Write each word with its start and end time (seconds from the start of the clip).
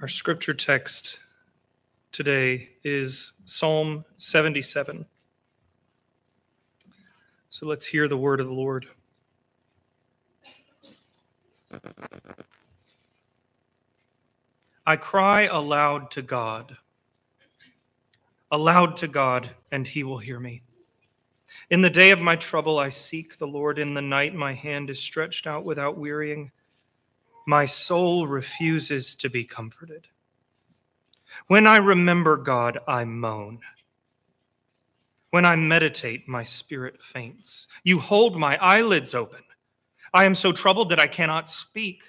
Our 0.00 0.06
scripture 0.06 0.54
text 0.54 1.18
today 2.12 2.68
is 2.84 3.32
Psalm 3.46 4.04
77. 4.16 5.04
So 7.48 7.66
let's 7.66 7.84
hear 7.84 8.06
the 8.06 8.16
word 8.16 8.38
of 8.40 8.46
the 8.46 8.54
Lord. 8.54 8.86
I 14.86 14.94
cry 14.94 15.48
aloud 15.50 16.12
to 16.12 16.22
God, 16.22 16.76
aloud 18.52 18.96
to 18.98 19.08
God, 19.08 19.50
and 19.72 19.84
he 19.84 20.04
will 20.04 20.18
hear 20.18 20.38
me. 20.38 20.62
In 21.70 21.82
the 21.82 21.90
day 21.90 22.12
of 22.12 22.20
my 22.20 22.36
trouble, 22.36 22.78
I 22.78 22.88
seek 22.88 23.36
the 23.36 23.48
Lord. 23.48 23.80
In 23.80 23.94
the 23.94 24.02
night, 24.02 24.32
my 24.32 24.54
hand 24.54 24.90
is 24.90 25.00
stretched 25.00 25.48
out 25.48 25.64
without 25.64 25.98
wearying. 25.98 26.52
My 27.48 27.64
soul 27.64 28.26
refuses 28.26 29.14
to 29.14 29.30
be 29.30 29.42
comforted. 29.42 30.06
When 31.46 31.66
I 31.66 31.78
remember 31.78 32.36
God, 32.36 32.76
I 32.86 33.06
moan. 33.06 33.60
When 35.30 35.46
I 35.46 35.56
meditate, 35.56 36.28
my 36.28 36.42
spirit 36.42 37.02
faints. 37.02 37.66
You 37.84 38.00
hold 38.00 38.36
my 38.36 38.58
eyelids 38.58 39.14
open. 39.14 39.40
I 40.12 40.26
am 40.26 40.34
so 40.34 40.52
troubled 40.52 40.90
that 40.90 41.00
I 41.00 41.06
cannot 41.06 41.48
speak. 41.48 42.02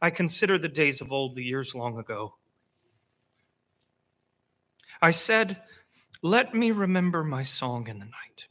I 0.00 0.08
consider 0.08 0.56
the 0.56 0.66
days 0.66 1.02
of 1.02 1.12
old, 1.12 1.34
the 1.34 1.44
years 1.44 1.74
long 1.74 1.98
ago. 1.98 2.36
I 5.02 5.10
said, 5.10 5.62
Let 6.22 6.54
me 6.54 6.70
remember 6.70 7.22
my 7.22 7.42
song 7.42 7.86
in 7.86 7.98
the 7.98 8.06
night. 8.06 8.48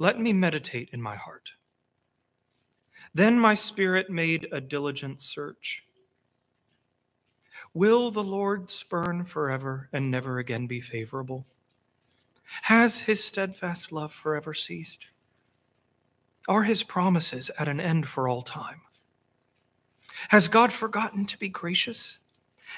Let 0.00 0.18
me 0.18 0.32
meditate 0.32 0.88
in 0.92 1.00
my 1.00 1.14
heart. 1.14 1.52
Then 3.14 3.38
my 3.38 3.54
spirit 3.54 4.10
made 4.10 4.48
a 4.52 4.60
diligent 4.60 5.20
search. 5.20 5.84
Will 7.74 8.10
the 8.10 8.22
Lord 8.22 8.70
spurn 8.70 9.24
forever 9.24 9.88
and 9.92 10.10
never 10.10 10.38
again 10.38 10.66
be 10.66 10.80
favorable? 10.80 11.46
Has 12.62 13.00
his 13.00 13.22
steadfast 13.22 13.92
love 13.92 14.12
forever 14.12 14.54
ceased? 14.54 15.06
Are 16.48 16.62
his 16.62 16.82
promises 16.82 17.50
at 17.58 17.68
an 17.68 17.80
end 17.80 18.08
for 18.08 18.26
all 18.26 18.42
time? 18.42 18.80
Has 20.30 20.48
God 20.48 20.72
forgotten 20.72 21.26
to 21.26 21.38
be 21.38 21.48
gracious? 21.48 22.18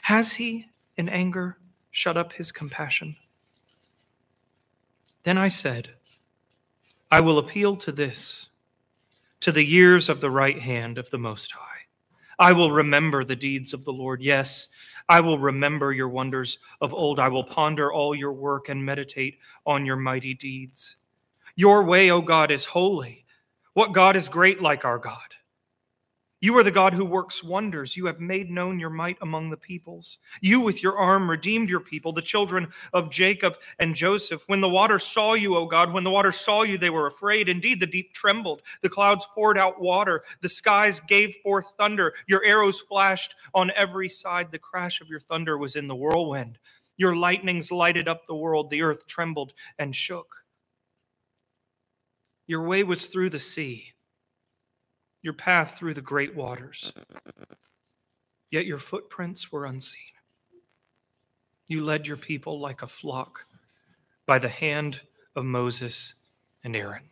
Has 0.02 0.34
he, 0.34 0.66
in 0.96 1.08
anger, 1.08 1.58
shut 1.90 2.16
up 2.16 2.34
his 2.34 2.52
compassion? 2.52 3.16
Then 5.22 5.38
I 5.38 5.48
said, 5.48 5.90
I 7.10 7.20
will 7.20 7.38
appeal 7.38 7.76
to 7.76 7.92
this, 7.92 8.48
to 9.40 9.52
the 9.52 9.64
years 9.64 10.08
of 10.08 10.20
the 10.20 10.30
right 10.30 10.58
hand 10.58 10.98
of 10.98 11.10
the 11.10 11.18
Most 11.18 11.52
High. 11.52 11.66
I 12.38 12.52
will 12.52 12.70
remember 12.70 13.24
the 13.24 13.36
deeds 13.36 13.74
of 13.74 13.84
the 13.84 13.92
Lord. 13.92 14.22
Yes, 14.22 14.68
I 15.08 15.20
will 15.20 15.38
remember 15.38 15.92
your 15.92 16.08
wonders 16.08 16.58
of 16.80 16.94
old. 16.94 17.18
I 17.18 17.28
will 17.28 17.44
ponder 17.44 17.92
all 17.92 18.14
your 18.14 18.32
work 18.32 18.68
and 18.68 18.84
meditate 18.84 19.38
on 19.66 19.84
your 19.84 19.96
mighty 19.96 20.34
deeds. 20.34 20.96
Your 21.56 21.84
way, 21.84 22.10
O 22.10 22.22
God, 22.22 22.50
is 22.50 22.64
holy. 22.64 23.24
What 23.74 23.92
God 23.92 24.16
is 24.16 24.28
great 24.28 24.60
like 24.60 24.84
our 24.84 24.98
God? 24.98 25.16
You 26.42 26.56
are 26.56 26.62
the 26.62 26.70
God 26.70 26.94
who 26.94 27.04
works 27.04 27.44
wonders. 27.44 27.98
You 27.98 28.06
have 28.06 28.18
made 28.18 28.50
known 28.50 28.80
your 28.80 28.88
might 28.88 29.18
among 29.20 29.50
the 29.50 29.58
peoples. 29.58 30.16
You, 30.40 30.62
with 30.62 30.82
your 30.82 30.96
arm, 30.96 31.28
redeemed 31.28 31.68
your 31.68 31.80
people, 31.80 32.12
the 32.12 32.22
children 32.22 32.68
of 32.94 33.10
Jacob 33.10 33.56
and 33.78 33.94
Joseph. 33.94 34.44
When 34.46 34.62
the 34.62 34.68
waters 34.68 35.04
saw 35.04 35.34
you, 35.34 35.54
O 35.54 35.66
God, 35.66 35.92
when 35.92 36.02
the 36.02 36.10
waters 36.10 36.36
saw 36.36 36.62
you, 36.62 36.78
they 36.78 36.88
were 36.88 37.06
afraid. 37.06 37.50
Indeed, 37.50 37.78
the 37.78 37.86
deep 37.86 38.14
trembled. 38.14 38.62
The 38.80 38.88
clouds 38.88 39.28
poured 39.34 39.58
out 39.58 39.82
water. 39.82 40.24
The 40.40 40.48
skies 40.48 40.98
gave 41.00 41.36
forth 41.42 41.74
thunder. 41.76 42.14
Your 42.26 42.42
arrows 42.42 42.80
flashed 42.80 43.34
on 43.52 43.70
every 43.76 44.08
side. 44.08 44.50
The 44.50 44.58
crash 44.58 45.02
of 45.02 45.08
your 45.08 45.20
thunder 45.20 45.58
was 45.58 45.76
in 45.76 45.88
the 45.88 45.96
whirlwind. 45.96 46.58
Your 46.96 47.16
lightnings 47.16 47.70
lighted 47.70 48.08
up 48.08 48.24
the 48.24 48.34
world. 48.34 48.70
The 48.70 48.80
earth 48.80 49.06
trembled 49.06 49.52
and 49.78 49.94
shook. 49.94 50.36
Your 52.46 52.66
way 52.66 52.82
was 52.82 53.08
through 53.08 53.28
the 53.28 53.38
sea 53.38 53.92
your 55.22 55.34
path 55.34 55.76
through 55.78 55.94
the 55.94 56.00
great 56.00 56.34
waters. 56.34 56.92
Yet 58.50 58.66
your 58.66 58.78
footprints 58.78 59.52
were 59.52 59.64
unseen. 59.64 60.12
You 61.68 61.84
led 61.84 62.06
your 62.06 62.16
people 62.16 62.58
like 62.58 62.82
a 62.82 62.88
flock 62.88 63.46
by 64.26 64.38
the 64.38 64.48
hand 64.48 65.02
of 65.36 65.44
Moses 65.44 66.14
and 66.64 66.74
Aaron. 66.74 67.02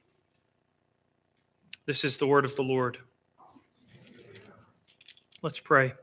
This 1.87 2.05
is 2.05 2.19
the 2.19 2.27
word 2.27 2.45
of 2.45 2.57
the 2.57 2.63
Lord. 2.63 2.99
Let's 5.43 5.61
pray. 5.61 5.95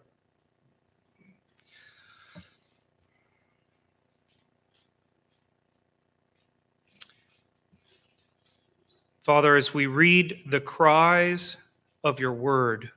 Father, 9.23 9.55
as 9.55 9.73
we 9.73 9.87
read 9.87 10.39
the 10.45 10.61
cries 10.61 11.57
of 12.05 12.19
your 12.19 12.33
word. 12.33 12.91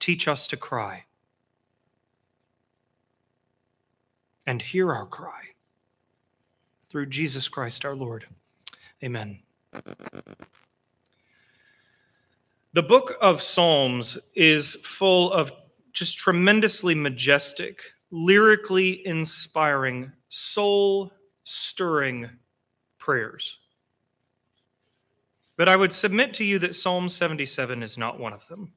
Teach 0.00 0.28
us 0.28 0.46
to 0.48 0.56
cry 0.56 1.04
and 4.46 4.60
hear 4.60 4.92
our 4.92 5.06
cry. 5.06 5.42
Through 6.88 7.06
Jesus 7.06 7.48
Christ 7.48 7.84
our 7.84 7.94
Lord. 7.94 8.26
Amen. 9.04 9.38
The 12.72 12.82
book 12.82 13.14
of 13.22 13.40
Psalms 13.40 14.18
is 14.34 14.74
full 14.82 15.32
of 15.32 15.52
just 15.92 16.18
tremendously 16.18 16.96
majestic, 16.96 17.82
lyrically 18.10 19.06
inspiring, 19.06 20.10
soul 20.28 21.12
stirring 21.44 22.28
prayers. 22.98 23.58
But 25.60 25.68
I 25.68 25.76
would 25.76 25.92
submit 25.92 26.32
to 26.34 26.44
you 26.44 26.58
that 26.60 26.74
Psalm 26.74 27.06
77 27.06 27.82
is 27.82 27.98
not 27.98 28.18
one 28.18 28.32
of 28.32 28.48
them. 28.48 28.72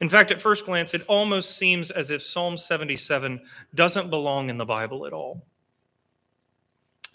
In 0.00 0.08
fact, 0.08 0.30
at 0.30 0.40
first 0.40 0.64
glance, 0.64 0.94
it 0.94 1.02
almost 1.08 1.58
seems 1.58 1.90
as 1.90 2.12
if 2.12 2.22
Psalm 2.22 2.56
77 2.56 3.40
doesn't 3.74 4.10
belong 4.10 4.48
in 4.48 4.58
the 4.58 4.64
Bible 4.64 5.04
at 5.04 5.12
all. 5.12 5.44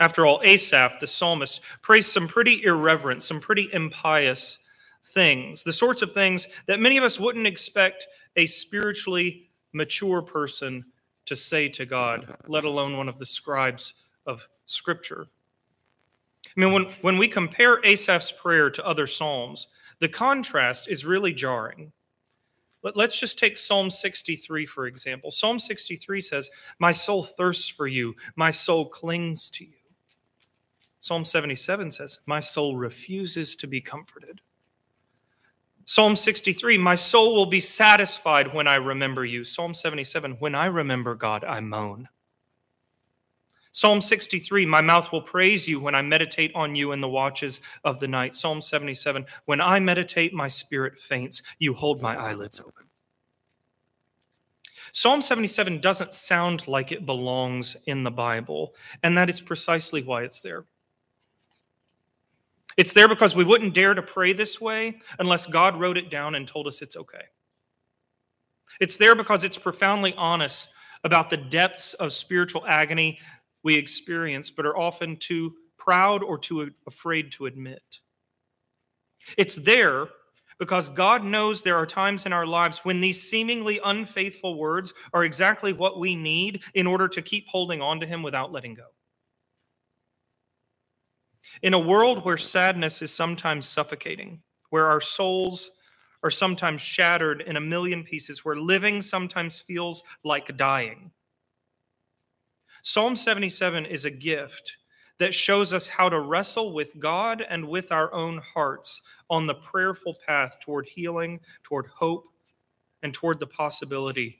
After 0.01 0.25
all, 0.25 0.41
Asaph, 0.43 0.99
the 0.99 1.07
psalmist, 1.07 1.61
prays 1.81 2.11
some 2.11 2.27
pretty 2.27 2.61
irreverent, 2.65 3.23
some 3.23 3.39
pretty 3.39 3.69
impious 3.71 4.59
things, 5.05 5.63
the 5.63 5.71
sorts 5.71 6.01
of 6.01 6.11
things 6.11 6.45
that 6.65 6.81
many 6.81 6.97
of 6.97 7.05
us 7.05 7.21
wouldn't 7.21 7.47
expect 7.47 8.07
a 8.35 8.47
spiritually 8.47 9.49
mature 9.71 10.21
person 10.21 10.83
to 11.23 11.37
say 11.37 11.69
to 11.69 11.85
God, 11.85 12.35
let 12.49 12.65
alone 12.65 12.97
one 12.97 13.07
of 13.07 13.17
the 13.17 13.25
scribes 13.25 13.93
of 14.25 14.45
Scripture. 14.65 15.29
I 16.57 16.62
mean, 16.62 16.73
when, 16.73 16.85
when 17.01 17.18
we 17.18 17.28
compare 17.28 17.79
Asaph's 17.84 18.31
prayer 18.31 18.72
to 18.72 18.85
other 18.85 19.06
Psalms, 19.06 19.68
the 20.00 20.09
contrast 20.09 20.88
is 20.90 21.06
really 21.06 21.31
jarring. 21.31 21.91
Let, 22.81 22.97
let's 22.97 23.19
just 23.19 23.38
take 23.38 23.59
Psalm 23.59 23.91
63, 23.91 24.66
for 24.66 24.88
example. 24.88 25.29
Psalm 25.29 25.59
63 25.59 26.19
says, 26.19 26.50
My 26.79 26.91
soul 26.91 27.23
thirsts 27.23 27.69
for 27.69 27.85
you, 27.88 28.16
my 28.35 28.50
soul 28.50 28.90
clings 28.90 29.51
to 29.51 29.66
you. 29.66 29.73
Psalm 31.00 31.23
77 31.23 31.91
says, 31.91 32.19
My 32.25 32.40
soul 32.40 32.75
refuses 32.75 33.56
to 33.57 33.67
be 33.67 33.79
comforted. 33.79 34.41
Psalm 35.85 36.16
63, 36.16 36.78
My 36.79 36.96
soul 36.96 37.35
will 37.35 37.46
be 37.46 37.59
satisfied 37.59 38.53
when 38.53 38.67
I 38.67 38.75
remember 38.75 39.23
you. 39.25 39.44
Psalm 39.44 39.75
77, 39.75 40.34
When 40.40 40.56
I 40.56 40.66
remember 40.66 41.13
God, 41.13 41.44
I 41.44 41.59
moan. 41.59 42.09
Psalm 43.77 44.01
63, 44.01 44.65
my 44.65 44.81
mouth 44.81 45.11
will 45.11 45.21
praise 45.21 45.69
you 45.69 45.79
when 45.79 45.93
I 45.93 46.01
meditate 46.01 46.51
on 46.55 46.73
you 46.73 46.93
in 46.93 46.99
the 46.99 47.07
watches 47.07 47.61
of 47.83 47.99
the 47.99 48.07
night. 48.07 48.35
Psalm 48.35 48.59
77, 48.59 49.23
when 49.45 49.61
I 49.61 49.79
meditate, 49.79 50.33
my 50.33 50.47
spirit 50.47 50.97
faints. 50.97 51.43
You 51.59 51.75
hold 51.75 52.01
my 52.01 52.16
eyelids 52.16 52.59
open. 52.59 52.87
Psalm 54.93 55.22
77 55.22 55.79
doesn't 55.79 56.16
sound 56.16 56.67
like 56.67 56.91
it 56.91 57.05
belongs 57.05 57.78
in 57.85 58.03
the 58.03 58.09
Bible, 58.09 58.73
and 59.03 59.16
that 59.16 59.29
is 59.29 59.40
precisely 59.40 60.02
why 60.02 60.23
it's 60.23 60.40
there. 60.40 60.66
It's 62.78 62.93
there 62.93 63.07
because 63.07 63.35
we 63.35 63.43
wouldn't 63.43 63.75
dare 63.75 63.93
to 63.93 64.02
pray 64.02 64.34
this 64.34 64.59
way 64.59 64.97
unless 65.19 65.46
God 65.46 65.79
wrote 65.79 65.99
it 65.99 66.09
down 66.09 66.34
and 66.34 66.47
told 66.47 66.66
us 66.66 66.81
it's 66.81 66.97
okay. 66.97 67.25
It's 68.79 68.97
there 68.97 69.13
because 69.13 69.43
it's 69.43 69.59
profoundly 69.59 70.16
honest 70.16 70.72
about 71.03 71.29
the 71.29 71.37
depths 71.37 71.93
of 71.93 72.11
spiritual 72.11 72.66
agony 72.66 73.19
we 73.63 73.75
experience, 73.75 74.49
but 74.49 74.65
are 74.65 74.77
often 74.77 75.17
too 75.17 75.55
proud 75.77 76.23
or 76.23 76.37
too 76.37 76.71
afraid 76.85 77.31
to 77.33 77.45
admit. 77.45 77.99
It's 79.37 79.55
there 79.55 80.07
because 80.59 80.89
God 80.89 81.23
knows 81.23 81.61
there 81.61 81.77
are 81.77 81.85
times 81.85 82.25
in 82.25 82.33
our 82.33 82.45
lives 82.45 82.79
when 82.83 83.01
these 83.01 83.21
seemingly 83.21 83.79
unfaithful 83.83 84.57
words 84.57 84.93
are 85.13 85.23
exactly 85.23 85.73
what 85.73 85.99
we 85.99 86.15
need 86.15 86.63
in 86.73 86.87
order 86.87 87.07
to 87.07 87.21
keep 87.21 87.47
holding 87.47 87.81
on 87.81 87.99
to 87.99 88.07
Him 88.07 88.23
without 88.23 88.51
letting 88.51 88.73
go. 88.73 88.87
In 91.61 91.73
a 91.73 91.79
world 91.79 92.25
where 92.25 92.37
sadness 92.37 93.01
is 93.01 93.13
sometimes 93.13 93.67
suffocating, 93.67 94.41
where 94.69 94.87
our 94.87 95.01
souls 95.01 95.71
are 96.23 96.29
sometimes 96.29 96.81
shattered 96.81 97.41
in 97.41 97.57
a 97.57 97.61
million 97.61 98.03
pieces, 98.03 98.43
where 98.43 98.55
living 98.55 99.01
sometimes 99.01 99.59
feels 99.59 100.03
like 100.23 100.57
dying. 100.57 101.11
Psalm 102.89 103.17
77 103.17 103.85
is 103.85 104.05
a 104.05 104.09
gift 104.09 104.78
that 105.17 105.35
shows 105.35 105.73
us 105.73 105.87
how 105.87 106.07
to 106.07 106.22
wrestle 106.22 106.72
with 106.72 106.97
God 106.99 107.43
and 107.49 107.67
with 107.67 107.91
our 107.91 108.13
own 108.13 108.37
hearts 108.37 109.01
on 109.29 109.45
the 109.45 109.55
prayerful 109.55 110.16
path 110.25 110.55
toward 110.61 110.87
healing, 110.87 111.41
toward 111.66 111.87
hope, 111.87 112.29
and 113.03 113.13
toward 113.13 113.41
the 113.41 113.47
possibility 113.47 114.39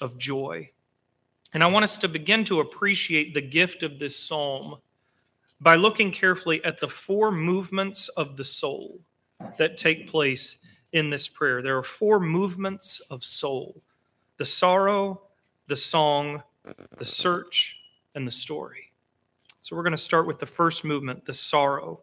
of 0.00 0.16
joy. 0.16 0.66
And 1.52 1.62
I 1.62 1.66
want 1.66 1.84
us 1.84 1.98
to 1.98 2.08
begin 2.08 2.42
to 2.44 2.60
appreciate 2.60 3.34
the 3.34 3.42
gift 3.42 3.82
of 3.82 3.98
this 3.98 4.18
psalm 4.18 4.76
by 5.60 5.76
looking 5.76 6.10
carefully 6.10 6.64
at 6.64 6.80
the 6.80 6.88
four 6.88 7.30
movements 7.30 8.08
of 8.08 8.38
the 8.38 8.44
soul 8.44 8.98
that 9.58 9.76
take 9.76 10.08
place 10.08 10.56
in 10.92 11.10
this 11.10 11.28
prayer. 11.28 11.60
There 11.60 11.76
are 11.76 11.82
four 11.82 12.18
movements 12.18 13.00
of 13.10 13.22
soul 13.22 13.82
the 14.38 14.46
sorrow, 14.46 15.20
the 15.66 15.76
song, 15.76 16.42
the 16.98 17.04
search, 17.04 17.78
and 18.14 18.26
the 18.26 18.30
story. 18.30 18.92
So 19.60 19.76
we're 19.76 19.82
going 19.82 19.92
to 19.92 19.98
start 19.98 20.26
with 20.26 20.38
the 20.38 20.46
first 20.46 20.84
movement, 20.84 21.24
the 21.24 21.34
sorrow. 21.34 22.02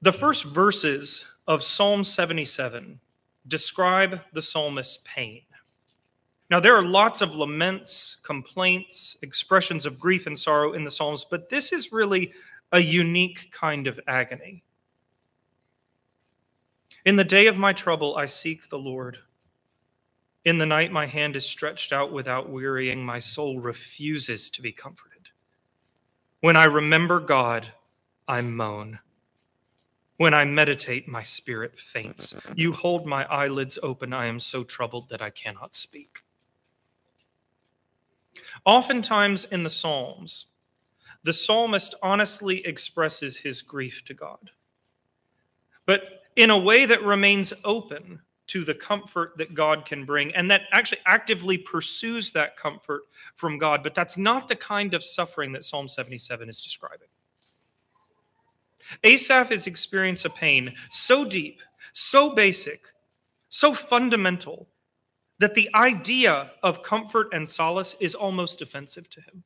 The 0.00 0.12
first 0.12 0.44
verses 0.44 1.24
of 1.46 1.62
Psalm 1.62 2.04
77 2.04 2.98
describe 3.46 4.20
the 4.32 4.42
psalmist's 4.42 4.98
pain. 5.04 5.42
Now, 6.50 6.60
there 6.60 6.76
are 6.76 6.84
lots 6.84 7.22
of 7.22 7.34
laments, 7.34 8.16
complaints, 8.16 9.16
expressions 9.22 9.86
of 9.86 9.98
grief 9.98 10.26
and 10.26 10.38
sorrow 10.38 10.74
in 10.74 10.84
the 10.84 10.90
Psalms, 10.90 11.24
but 11.24 11.48
this 11.48 11.72
is 11.72 11.92
really 11.92 12.32
a 12.72 12.78
unique 12.78 13.50
kind 13.52 13.86
of 13.86 13.98
agony. 14.06 14.62
In 17.04 17.16
the 17.16 17.24
day 17.24 17.46
of 17.46 17.56
my 17.56 17.72
trouble, 17.72 18.16
I 18.16 18.26
seek 18.26 18.68
the 18.68 18.78
Lord. 18.78 19.18
In 20.44 20.58
the 20.58 20.66
night, 20.66 20.90
my 20.90 21.06
hand 21.06 21.36
is 21.36 21.46
stretched 21.46 21.92
out 21.92 22.12
without 22.12 22.50
wearying. 22.50 23.04
My 23.04 23.20
soul 23.20 23.60
refuses 23.60 24.50
to 24.50 24.62
be 24.62 24.72
comforted. 24.72 25.28
When 26.40 26.56
I 26.56 26.64
remember 26.64 27.20
God, 27.20 27.72
I 28.26 28.40
moan. 28.40 28.98
When 30.16 30.34
I 30.34 30.44
meditate, 30.44 31.06
my 31.06 31.22
spirit 31.22 31.78
faints. 31.78 32.34
You 32.56 32.72
hold 32.72 33.06
my 33.06 33.24
eyelids 33.26 33.78
open. 33.82 34.12
I 34.12 34.26
am 34.26 34.40
so 34.40 34.64
troubled 34.64 35.08
that 35.10 35.22
I 35.22 35.30
cannot 35.30 35.76
speak. 35.76 36.22
Oftentimes 38.64 39.44
in 39.44 39.62
the 39.62 39.70
Psalms, 39.70 40.46
the 41.22 41.32
psalmist 41.32 41.94
honestly 42.02 42.66
expresses 42.66 43.36
his 43.36 43.62
grief 43.62 44.04
to 44.06 44.14
God, 44.14 44.50
but 45.86 46.22
in 46.34 46.50
a 46.50 46.58
way 46.58 46.86
that 46.86 47.02
remains 47.02 47.52
open 47.64 48.20
to 48.52 48.64
the 48.64 48.74
comfort 48.74 49.32
that 49.38 49.54
God 49.54 49.86
can 49.86 50.04
bring 50.04 50.34
and 50.34 50.50
that 50.50 50.64
actually 50.72 51.00
actively 51.06 51.56
pursues 51.56 52.32
that 52.32 52.54
comfort 52.54 53.04
from 53.34 53.56
God. 53.56 53.82
But 53.82 53.94
that's 53.94 54.18
not 54.18 54.46
the 54.46 54.56
kind 54.56 54.92
of 54.92 55.02
suffering 55.02 55.52
that 55.52 55.64
Psalm 55.64 55.88
77 55.88 56.50
is 56.50 56.62
describing. 56.62 57.08
Asaph 59.04 59.50
is 59.50 59.66
experiencing 59.66 60.30
a 60.30 60.34
pain 60.34 60.74
so 60.90 61.24
deep, 61.24 61.62
so 61.94 62.34
basic, 62.34 62.92
so 63.48 63.72
fundamental 63.72 64.68
that 65.38 65.54
the 65.54 65.70
idea 65.74 66.50
of 66.62 66.82
comfort 66.82 67.28
and 67.32 67.48
solace 67.48 67.96
is 68.00 68.14
almost 68.14 68.60
offensive 68.60 69.08
to 69.08 69.22
him. 69.22 69.42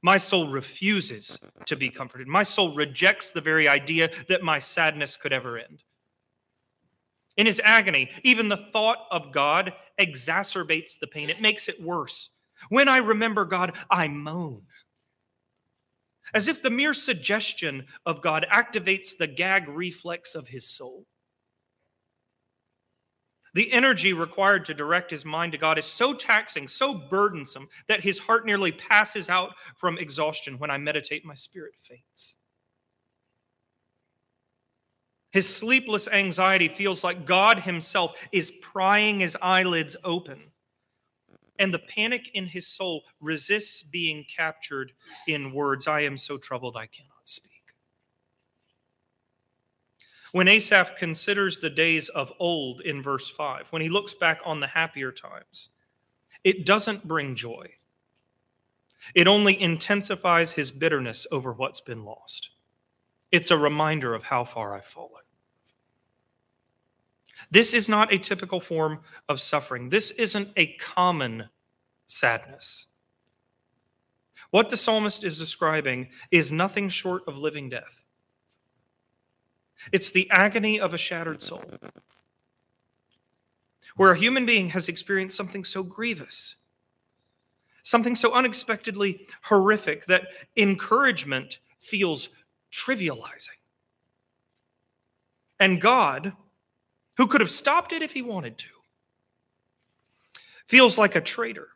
My 0.00 0.16
soul 0.16 0.48
refuses 0.48 1.38
to 1.66 1.76
be 1.76 1.90
comforted. 1.90 2.26
My 2.26 2.42
soul 2.42 2.74
rejects 2.74 3.32
the 3.32 3.42
very 3.42 3.68
idea 3.68 4.08
that 4.28 4.42
my 4.42 4.58
sadness 4.58 5.14
could 5.18 5.34
ever 5.34 5.58
end. 5.58 5.82
In 7.36 7.46
his 7.46 7.60
agony, 7.62 8.10
even 8.22 8.48
the 8.48 8.56
thought 8.56 9.06
of 9.10 9.32
God 9.32 9.72
exacerbates 10.00 10.98
the 10.98 11.06
pain, 11.06 11.30
it 11.30 11.40
makes 11.40 11.68
it 11.68 11.80
worse. 11.80 12.30
When 12.68 12.88
I 12.88 12.98
remember 12.98 13.44
God, 13.44 13.72
I 13.90 14.08
moan. 14.08 14.62
As 16.34 16.48
if 16.48 16.62
the 16.62 16.70
mere 16.70 16.94
suggestion 16.94 17.86
of 18.04 18.22
God 18.22 18.46
activates 18.50 19.16
the 19.16 19.26
gag 19.26 19.68
reflex 19.68 20.34
of 20.34 20.48
his 20.48 20.68
soul. 20.68 21.06
The 23.54 23.72
energy 23.72 24.12
required 24.12 24.66
to 24.66 24.74
direct 24.74 25.10
his 25.10 25.24
mind 25.24 25.52
to 25.52 25.58
God 25.58 25.78
is 25.78 25.86
so 25.86 26.12
taxing, 26.12 26.68
so 26.68 26.92
burdensome, 26.92 27.68
that 27.86 28.02
his 28.02 28.18
heart 28.18 28.44
nearly 28.44 28.72
passes 28.72 29.30
out 29.30 29.54
from 29.76 29.96
exhaustion. 29.96 30.58
When 30.58 30.70
I 30.70 30.76
meditate, 30.76 31.24
my 31.24 31.34
spirit 31.34 31.72
faints. 31.80 32.35
His 35.36 35.54
sleepless 35.54 36.08
anxiety 36.08 36.66
feels 36.66 37.04
like 37.04 37.26
God 37.26 37.58
himself 37.58 38.26
is 38.32 38.50
prying 38.50 39.20
his 39.20 39.36
eyelids 39.42 39.94
open. 40.02 40.40
And 41.58 41.74
the 41.74 41.78
panic 41.78 42.30
in 42.32 42.46
his 42.46 42.66
soul 42.66 43.02
resists 43.20 43.82
being 43.82 44.24
captured 44.34 44.92
in 45.28 45.52
words 45.52 45.86
I 45.86 46.00
am 46.00 46.16
so 46.16 46.38
troubled 46.38 46.74
I 46.74 46.86
cannot 46.86 47.10
speak. 47.24 47.74
When 50.32 50.48
Asaph 50.48 50.96
considers 50.96 51.58
the 51.58 51.68
days 51.68 52.08
of 52.08 52.32
old 52.38 52.80
in 52.80 53.02
verse 53.02 53.28
5, 53.28 53.66
when 53.68 53.82
he 53.82 53.90
looks 53.90 54.14
back 54.14 54.40
on 54.42 54.60
the 54.60 54.66
happier 54.66 55.12
times, 55.12 55.68
it 56.44 56.64
doesn't 56.64 57.06
bring 57.06 57.34
joy. 57.34 57.74
It 59.14 59.28
only 59.28 59.60
intensifies 59.60 60.52
his 60.52 60.70
bitterness 60.70 61.26
over 61.30 61.52
what's 61.52 61.82
been 61.82 62.06
lost. 62.06 62.52
It's 63.32 63.50
a 63.50 63.58
reminder 63.58 64.14
of 64.14 64.24
how 64.24 64.42
far 64.42 64.74
I've 64.74 64.86
fallen. 64.86 65.24
This 67.50 67.74
is 67.74 67.88
not 67.88 68.12
a 68.12 68.18
typical 68.18 68.60
form 68.60 69.00
of 69.28 69.40
suffering. 69.40 69.88
This 69.88 70.10
isn't 70.12 70.48
a 70.56 70.74
common 70.74 71.48
sadness. 72.06 72.86
What 74.50 74.70
the 74.70 74.76
psalmist 74.76 75.24
is 75.24 75.38
describing 75.38 76.08
is 76.30 76.52
nothing 76.52 76.88
short 76.88 77.22
of 77.26 77.38
living 77.38 77.68
death. 77.68 78.04
It's 79.92 80.10
the 80.10 80.30
agony 80.30 80.80
of 80.80 80.94
a 80.94 80.98
shattered 80.98 81.42
soul, 81.42 81.64
where 83.96 84.12
a 84.12 84.18
human 84.18 84.46
being 84.46 84.70
has 84.70 84.88
experienced 84.88 85.36
something 85.36 85.64
so 85.64 85.82
grievous, 85.82 86.56
something 87.82 88.14
so 88.14 88.32
unexpectedly 88.34 89.26
horrific 89.42 90.06
that 90.06 90.28
encouragement 90.56 91.58
feels 91.80 92.30
trivializing. 92.72 93.60
And 95.60 95.80
God, 95.80 96.32
who 97.16 97.26
could 97.26 97.40
have 97.40 97.50
stopped 97.50 97.92
it 97.92 98.02
if 98.02 98.12
he 98.12 98.22
wanted 98.22 98.58
to, 98.58 98.68
feels 100.66 100.98
like 100.98 101.16
a 101.16 101.20
traitor, 101.20 101.68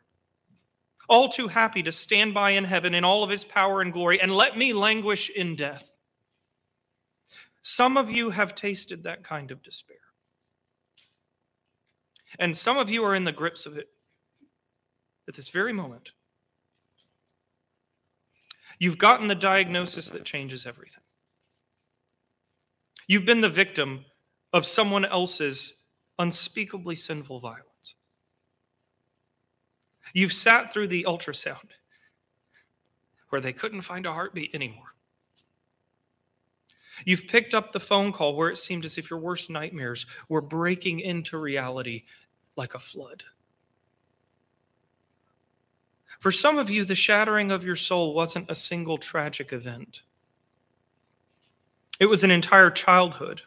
all 1.09 1.29
too 1.29 1.47
happy 1.47 1.83
to 1.83 1.91
stand 1.91 2.33
by 2.33 2.51
in 2.51 2.63
heaven 2.63 2.93
in 2.93 3.03
all 3.03 3.23
of 3.23 3.29
his 3.29 3.43
power 3.43 3.81
and 3.81 3.91
glory 3.91 4.21
and 4.21 4.31
let 4.35 4.57
me 4.57 4.73
languish 4.73 5.29
in 5.29 5.55
death. 5.55 5.97
Some 7.61 7.97
of 7.97 8.09
you 8.09 8.29
have 8.29 8.55
tasted 8.55 9.03
that 9.03 9.23
kind 9.23 9.51
of 9.51 9.61
despair. 9.61 9.97
And 12.39 12.55
some 12.55 12.77
of 12.77 12.89
you 12.89 13.03
are 13.03 13.13
in 13.13 13.23
the 13.23 13.31
grips 13.31 13.65
of 13.65 13.77
it 13.77 13.89
at 15.27 15.35
this 15.35 15.49
very 15.49 15.73
moment. 15.73 16.11
You've 18.79 18.97
gotten 18.97 19.27
the 19.27 19.35
diagnosis 19.35 20.09
that 20.09 20.23
changes 20.23 20.65
everything. 20.65 21.03
You've 23.07 23.25
been 23.25 23.41
the 23.41 23.49
victim 23.49 24.05
of 24.53 24.65
someone 24.65 25.05
else's 25.05 25.85
unspeakably 26.19 26.95
sinful 26.95 27.39
violence. 27.39 27.95
You've 30.13 30.33
sat 30.33 30.71
through 30.73 30.87
the 30.87 31.05
ultrasound 31.07 31.69
where 33.29 33.41
they 33.41 33.53
couldn't 33.53 33.81
find 33.81 34.05
a 34.05 34.13
heartbeat 34.13 34.53
anymore. 34.53 34.93
You've 37.05 37.27
picked 37.27 37.53
up 37.53 37.71
the 37.71 37.79
phone 37.79 38.11
call 38.11 38.35
where 38.35 38.49
it 38.49 38.57
seemed 38.57 38.85
as 38.85 38.97
if 38.97 39.09
your 39.09 39.19
worst 39.19 39.49
nightmares 39.49 40.05
were 40.29 40.41
breaking 40.41 40.99
into 40.99 41.37
reality 41.37 42.03
like 42.55 42.75
a 42.75 42.79
flood. 42.79 43.23
For 46.19 46.31
some 46.31 46.59
of 46.59 46.69
you, 46.69 46.85
the 46.85 46.93
shattering 46.93 47.51
of 47.51 47.63
your 47.63 47.75
soul 47.75 48.13
wasn't 48.13 48.51
a 48.51 48.55
single 48.55 48.97
tragic 48.97 49.53
event, 49.53 50.03
it 51.99 52.05
was 52.07 52.23
an 52.23 52.31
entire 52.31 52.71
childhood 52.71 53.43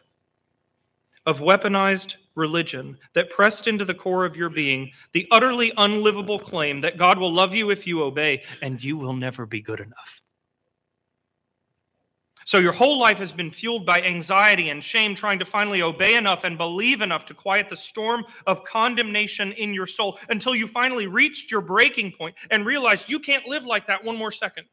of 1.25 1.39
weaponized 1.39 2.15
religion 2.35 2.97
that 3.13 3.29
pressed 3.29 3.67
into 3.67 3.85
the 3.85 3.93
core 3.93 4.25
of 4.25 4.35
your 4.35 4.49
being 4.49 4.91
the 5.13 5.27
utterly 5.31 5.71
unlivable 5.77 6.39
claim 6.39 6.81
that 6.81 6.97
God 6.97 7.17
will 7.17 7.31
love 7.31 7.55
you 7.55 7.69
if 7.69 7.87
you 7.87 8.03
obey, 8.03 8.43
and 8.61 8.83
you 8.83 8.97
will 8.97 9.13
never 9.13 9.45
be 9.45 9.61
good 9.61 9.79
enough. 9.79 10.21
So 12.47 12.59
your 12.59 12.73
whole 12.73 12.99
life 12.99 13.17
has 13.17 13.33
been 13.33 13.49
fueled 13.49 13.87
by 13.87 14.03
anxiety 14.03 14.69
and 14.69 14.83
shame, 14.83 15.15
trying 15.15 15.39
to 15.39 15.45
finally 15.45 15.81
obey 15.81 16.15
enough 16.15 16.43
and 16.43 16.59
believe 16.59 17.01
enough 17.01 17.25
to 17.25 17.33
quiet 17.33 17.69
the 17.69 17.75
storm 17.75 18.23
of 18.45 18.63
condemnation 18.63 19.51
in 19.53 19.73
your 19.73 19.87
soul 19.87 20.19
until 20.29 20.55
you 20.55 20.67
finally 20.67 21.07
reached 21.07 21.49
your 21.49 21.61
breaking 21.61 22.11
point 22.11 22.35
and 22.51 22.63
realized 22.63 23.09
you 23.09 23.17
can't 23.17 23.47
live 23.47 23.65
like 23.65 23.87
that 23.87 24.03
one 24.03 24.15
more 24.15 24.31
second. 24.31 24.67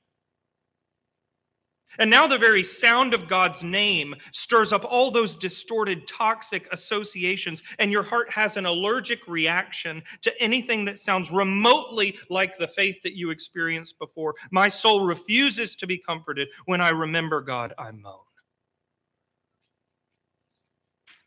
And 1.98 2.10
now 2.10 2.26
the 2.26 2.38
very 2.38 2.62
sound 2.62 3.12
of 3.12 3.28
God's 3.28 3.62
name 3.62 4.14
stirs 4.32 4.72
up 4.72 4.84
all 4.88 5.10
those 5.10 5.36
distorted, 5.36 6.06
toxic 6.06 6.66
associations, 6.72 7.62
and 7.78 7.92
your 7.92 8.02
heart 8.02 8.30
has 8.30 8.56
an 8.56 8.66
allergic 8.66 9.26
reaction 9.28 10.02
to 10.22 10.42
anything 10.42 10.84
that 10.86 10.98
sounds 10.98 11.30
remotely 11.30 12.18
like 12.30 12.56
the 12.56 12.68
faith 12.68 13.02
that 13.02 13.16
you 13.16 13.30
experienced 13.30 13.98
before. 13.98 14.34
My 14.50 14.68
soul 14.68 15.04
refuses 15.04 15.74
to 15.76 15.86
be 15.86 15.98
comforted. 15.98 16.48
When 16.64 16.80
I 16.80 16.90
remember 16.90 17.40
God, 17.40 17.74
I 17.78 17.90
moan. 17.92 18.20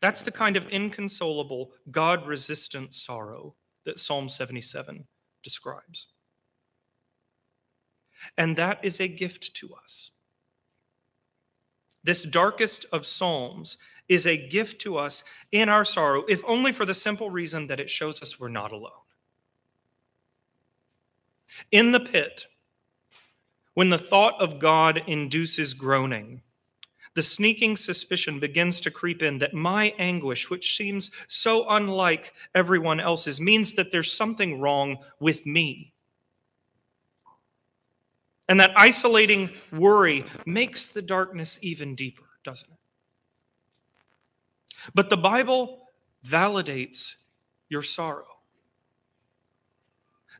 That's 0.00 0.22
the 0.22 0.32
kind 0.32 0.56
of 0.56 0.68
inconsolable, 0.68 1.72
God 1.90 2.26
resistant 2.26 2.94
sorrow 2.94 3.54
that 3.86 3.98
Psalm 3.98 4.28
77 4.28 5.06
describes. 5.42 6.08
And 8.36 8.56
that 8.56 8.84
is 8.84 9.00
a 9.00 9.08
gift 9.08 9.54
to 9.56 9.70
us. 9.74 10.10
This 12.06 12.22
darkest 12.22 12.86
of 12.92 13.04
Psalms 13.04 13.78
is 14.08 14.28
a 14.28 14.48
gift 14.48 14.80
to 14.82 14.96
us 14.96 15.24
in 15.50 15.68
our 15.68 15.84
sorrow, 15.84 16.22
if 16.28 16.40
only 16.46 16.70
for 16.70 16.84
the 16.84 16.94
simple 16.94 17.30
reason 17.30 17.66
that 17.66 17.80
it 17.80 17.90
shows 17.90 18.22
us 18.22 18.38
we're 18.38 18.48
not 18.48 18.70
alone. 18.70 18.92
In 21.72 21.90
the 21.90 21.98
pit, 21.98 22.46
when 23.74 23.90
the 23.90 23.98
thought 23.98 24.40
of 24.40 24.60
God 24.60 25.02
induces 25.08 25.74
groaning, 25.74 26.42
the 27.14 27.24
sneaking 27.24 27.76
suspicion 27.76 28.38
begins 28.38 28.80
to 28.82 28.90
creep 28.92 29.20
in 29.20 29.38
that 29.38 29.52
my 29.52 29.92
anguish, 29.98 30.48
which 30.48 30.76
seems 30.76 31.10
so 31.26 31.68
unlike 31.70 32.34
everyone 32.54 33.00
else's, 33.00 33.40
means 33.40 33.74
that 33.74 33.90
there's 33.90 34.12
something 34.12 34.60
wrong 34.60 34.98
with 35.18 35.44
me. 35.44 35.92
And 38.48 38.60
that 38.60 38.72
isolating 38.76 39.50
worry 39.72 40.24
makes 40.44 40.88
the 40.88 41.02
darkness 41.02 41.58
even 41.62 41.96
deeper, 41.96 42.24
doesn't 42.44 42.70
it? 42.70 42.78
But 44.94 45.10
the 45.10 45.16
Bible 45.16 45.88
validates 46.24 47.14
your 47.68 47.82
sorrow. 47.82 48.26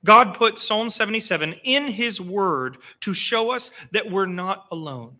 God 0.04 0.34
put 0.34 0.58
Psalm 0.58 0.90
77 0.90 1.54
in 1.64 1.88
His 1.88 2.20
Word 2.20 2.78
to 3.00 3.12
show 3.12 3.50
us 3.50 3.72
that 3.90 4.10
we're 4.10 4.26
not 4.26 4.66
alone. 4.70 5.16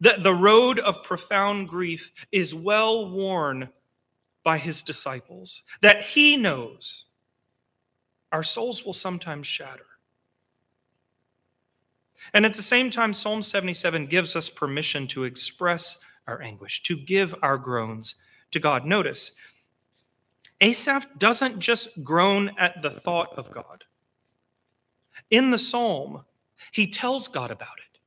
That 0.00 0.22
the 0.22 0.34
road 0.34 0.78
of 0.80 1.04
profound 1.04 1.68
grief 1.68 2.12
is 2.32 2.54
well 2.54 3.08
worn 3.08 3.68
by 4.42 4.58
His 4.58 4.82
disciples. 4.82 5.62
That 5.80 6.02
He 6.02 6.36
knows 6.36 7.06
our 8.32 8.42
souls 8.42 8.84
will 8.84 8.92
sometimes 8.92 9.46
shatter. 9.46 9.86
And 12.32 12.46
at 12.46 12.54
the 12.54 12.62
same 12.62 12.90
time, 12.90 13.12
Psalm 13.12 13.42
77 13.42 14.06
gives 14.06 14.36
us 14.36 14.48
permission 14.48 15.06
to 15.08 15.24
express 15.24 15.98
our 16.26 16.40
anguish, 16.40 16.82
to 16.84 16.96
give 16.96 17.34
our 17.42 17.58
groans 17.58 18.14
to 18.52 18.60
God. 18.60 18.84
Notice, 18.84 19.32
Asaph 20.60 21.06
doesn't 21.18 21.58
just 21.58 22.04
groan 22.04 22.50
at 22.58 22.82
the 22.82 22.90
thought 22.90 23.32
of 23.36 23.50
God. 23.50 23.84
In 25.30 25.50
the 25.50 25.58
psalm, 25.58 26.24
he 26.72 26.86
tells 26.86 27.28
God 27.28 27.50
about 27.50 27.78
it. 27.78 27.98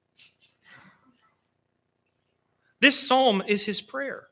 This 2.79 3.07
psalm 3.07 3.41
is 3.47 3.63
his 3.63 3.81
prayer. 3.81 4.27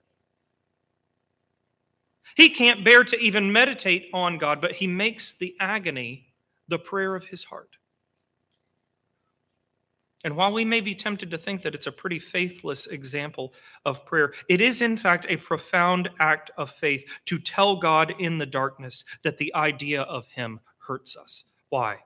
He 2.35 2.49
can't 2.49 2.83
bear 2.83 3.03
to 3.03 3.19
even 3.19 3.51
meditate 3.51 4.09
on 4.13 4.37
God, 4.37 4.61
but 4.61 4.73
he 4.73 4.87
makes 4.87 5.33
the 5.33 5.55
agony 5.59 6.33
the 6.67 6.79
prayer 6.79 7.15
of 7.15 7.25
his 7.25 7.43
heart. 7.43 7.77
And 10.23 10.35
while 10.35 10.53
we 10.53 10.65
may 10.65 10.81
be 10.81 10.93
tempted 10.93 11.31
to 11.31 11.37
think 11.37 11.61
that 11.63 11.73
it's 11.73 11.87
a 11.87 11.91
pretty 11.91 12.19
faithless 12.19 12.87
example 12.87 13.53
of 13.85 14.05
prayer, 14.05 14.33
it 14.49 14.61
is 14.61 14.81
in 14.81 14.97
fact 14.97 15.25
a 15.29 15.37
profound 15.37 16.09
act 16.19 16.51
of 16.57 16.69
faith 16.69 17.19
to 17.25 17.39
tell 17.39 17.75
God 17.77 18.13
in 18.19 18.37
the 18.37 18.45
darkness 18.45 19.03
that 19.23 19.37
the 19.37 19.53
idea 19.55 20.03
of 20.03 20.27
Him 20.27 20.59
hurts 20.77 21.15
us. 21.15 21.45
Why? 21.69 21.97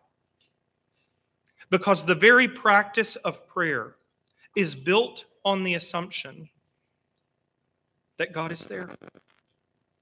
Because 1.70 2.06
the 2.06 2.16
very 2.16 2.48
practice 2.48 3.16
of 3.18 3.48
prayer 3.48 3.96
is 4.56 4.76
built 4.76 5.26
on 5.44 5.64
the 5.64 5.74
assumption 5.74 6.50
that 8.18 8.32
God 8.32 8.52
is 8.52 8.66
there, 8.66 8.90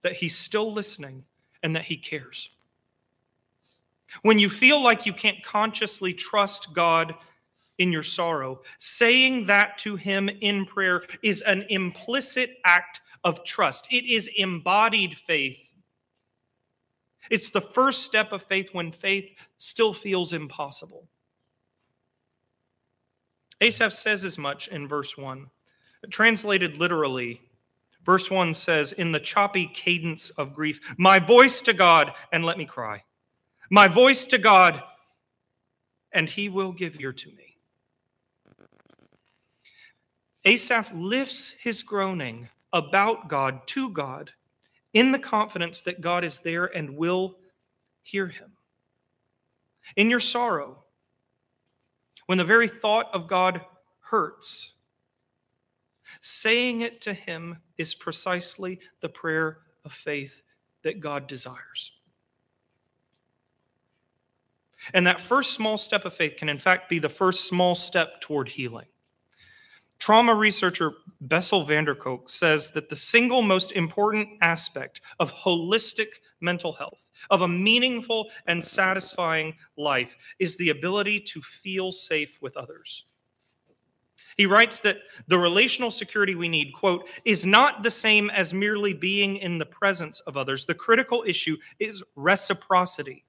that 0.04 0.14
He's 0.14 0.38
still 0.38 0.72
listening, 0.72 1.24
and 1.64 1.76
that 1.76 1.86
He 1.86 1.98
cares. 1.98 2.52
When 4.22 4.38
you 4.38 4.50
feel 4.50 4.84
like 4.84 5.08
you 5.08 5.14
can't 5.14 5.44
consciously 5.44 6.14
trust 6.14 6.74
God 6.74 7.16
in 7.78 7.92
your 7.92 8.04
sorrow. 8.04 8.62
Saying 8.78 9.46
that 9.48 9.78
to 9.80 9.96
Him 9.96 10.30
in 10.30 10.66
prayer 10.66 11.04
is 11.22 11.42
an 11.42 11.66
implicit 11.70 12.58
act 12.66 13.02
of 13.24 13.44
trust, 13.44 13.88
it 13.92 14.06
is 14.06 14.30
embodied 14.38 15.18
faith. 15.18 15.74
It's 17.30 17.52
the 17.52 17.62
first 17.62 18.04
step 18.04 18.32
of 18.32 18.44
faith 18.44 18.74
when 18.74 18.92
faith 18.92 19.34
still 19.58 19.94
feels 19.94 20.34
impossible. 20.34 21.08
Asaph 23.62 23.94
says 23.94 24.26
as 24.26 24.38
much 24.38 24.68
in 24.68 24.88
verse 24.88 25.18
1. 25.18 25.50
Translated 26.10 26.78
literally, 26.78 27.42
verse 28.06 28.30
1 28.30 28.54
says, 28.54 28.92
In 28.92 29.14
the 29.14 29.22
choppy 29.22 29.68
cadence 29.68 30.32
of 30.32 30.54
grief, 30.54 30.96
my 30.98 31.18
voice 31.18 31.62
to 31.62 31.72
God, 31.72 32.14
and 32.34 32.44
let 32.44 32.58
me 32.58 32.66
cry. 32.66 33.04
My 33.70 33.88
voice 33.88 34.26
to 34.28 34.38
God, 34.38 34.84
and 36.12 36.30
he 36.30 36.50
will 36.50 36.74
give 36.74 37.00
ear 37.00 37.14
to 37.14 37.30
me. 37.30 37.53
Asaph 40.46 40.92
lifts 40.94 41.52
his 41.52 41.84
groaning 41.84 42.50
about 42.74 43.30
God 43.30 43.66
to 43.68 43.90
God 43.90 44.32
in 44.94 45.12
the 45.12 45.20
confidence 45.20 45.82
that 45.82 46.02
God 46.02 46.24
is 46.24 46.40
there 46.40 46.66
and 46.66 46.98
will 46.98 47.38
hear 48.02 48.28
him. 48.28 48.52
In 49.96 50.10
your 50.10 50.20
sorrow, 50.20 50.84
when 52.26 52.38
the 52.38 52.44
very 52.44 52.68
thought 52.68 53.14
of 53.14 53.28
God 53.28 53.62
hurts, 54.00 54.74
saying 56.22 56.82
it 56.82 57.02
to 57.02 57.14
him 57.14 57.58
is 57.78 57.96
precisely 57.96 58.80
the 59.02 59.10
prayer 59.10 59.60
of 59.86 59.92
faith 59.92 60.44
that 60.84 61.00
God 61.00 61.28
desires. 61.28 61.94
And 64.94 65.08
that 65.08 65.22
first 65.22 65.54
small 65.54 65.78
step 65.78 66.06
of 66.06 66.14
faith 66.14 66.36
can, 66.38 66.50
in 66.50 66.58
fact, 66.58 66.90
be 66.90 67.00
the 67.00 67.10
first 67.10 67.48
small 67.48 67.74
step 67.74 68.20
toward 68.20 68.50
healing. 68.50 68.86
Trauma 70.04 70.36
researcher 70.36 70.96
Bessel 71.22 71.64
van 71.64 71.86
der 71.86 71.96
Kolk 71.96 72.28
says 72.28 72.72
that 72.72 72.90
the 72.90 72.96
single 72.96 73.42
most 73.42 73.72
important 73.72 74.28
aspect 74.42 75.00
of 75.22 75.32
holistic 75.32 76.08
mental 76.42 76.74
health, 76.74 77.10
of 77.30 77.44
a 77.44 77.48
meaningful 77.48 78.30
and 78.46 78.62
satisfying 78.62 79.56
life, 79.78 80.18
is 80.40 80.58
the 80.58 80.72
ability 80.72 81.22
to 81.22 81.42
feel 81.42 81.90
safe 81.90 82.38
with 82.42 82.58
others. 82.58 83.06
He 84.36 84.46
writes 84.46 84.82
that 84.82 84.98
the 85.28 85.40
relational 85.40 85.90
security 85.90 86.36
we 86.36 86.50
need, 86.50 86.74
quote, 86.74 87.08
is 87.24 87.46
not 87.46 87.82
the 87.82 87.90
same 87.90 88.30
as 88.32 88.54
merely 88.54 88.94
being 88.94 89.38
in 89.38 89.58
the 89.58 89.66
presence 89.66 90.20
of 90.28 90.36
others. 90.36 90.66
The 90.66 90.76
critical 90.76 91.24
issue 91.26 91.56
is 91.80 92.04
reciprocity, 92.18 93.24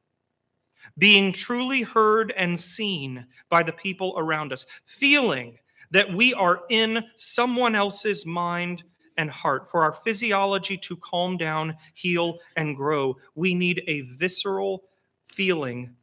being 0.98 1.30
truly 1.30 1.82
heard 1.82 2.32
and 2.36 2.58
seen 2.58 3.28
by 3.48 3.62
the 3.62 3.72
people 3.72 4.14
around 4.16 4.52
us, 4.52 4.66
feeling 4.86 5.56
that 5.90 6.12
we 6.12 6.34
are 6.34 6.62
in 6.70 7.04
someone 7.16 7.74
else's 7.74 8.26
mind 8.26 8.84
and 9.16 9.30
heart. 9.30 9.70
For 9.70 9.82
our 9.82 9.92
physiology 9.92 10.76
to 10.78 10.96
calm 10.96 11.36
down, 11.36 11.76
heal, 11.94 12.38
and 12.56 12.76
grow, 12.76 13.16
we 13.34 13.54
need 13.54 13.82
a 13.86 14.02
visceral 14.02 14.84
feeling 15.26 15.94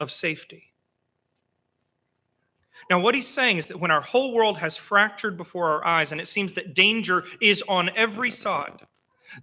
of 0.00 0.10
safety. 0.10 0.72
Now, 2.90 3.00
what 3.00 3.14
he's 3.14 3.28
saying 3.28 3.58
is 3.58 3.68
that 3.68 3.78
when 3.78 3.90
our 3.90 4.00
whole 4.00 4.34
world 4.34 4.58
has 4.58 4.76
fractured 4.76 5.36
before 5.36 5.68
our 5.68 5.84
eyes 5.84 6.12
and 6.12 6.20
it 6.20 6.26
seems 6.26 6.52
that 6.54 6.74
danger 6.74 7.24
is 7.40 7.62
on 7.68 7.90
every 7.94 8.30
side, 8.30 8.80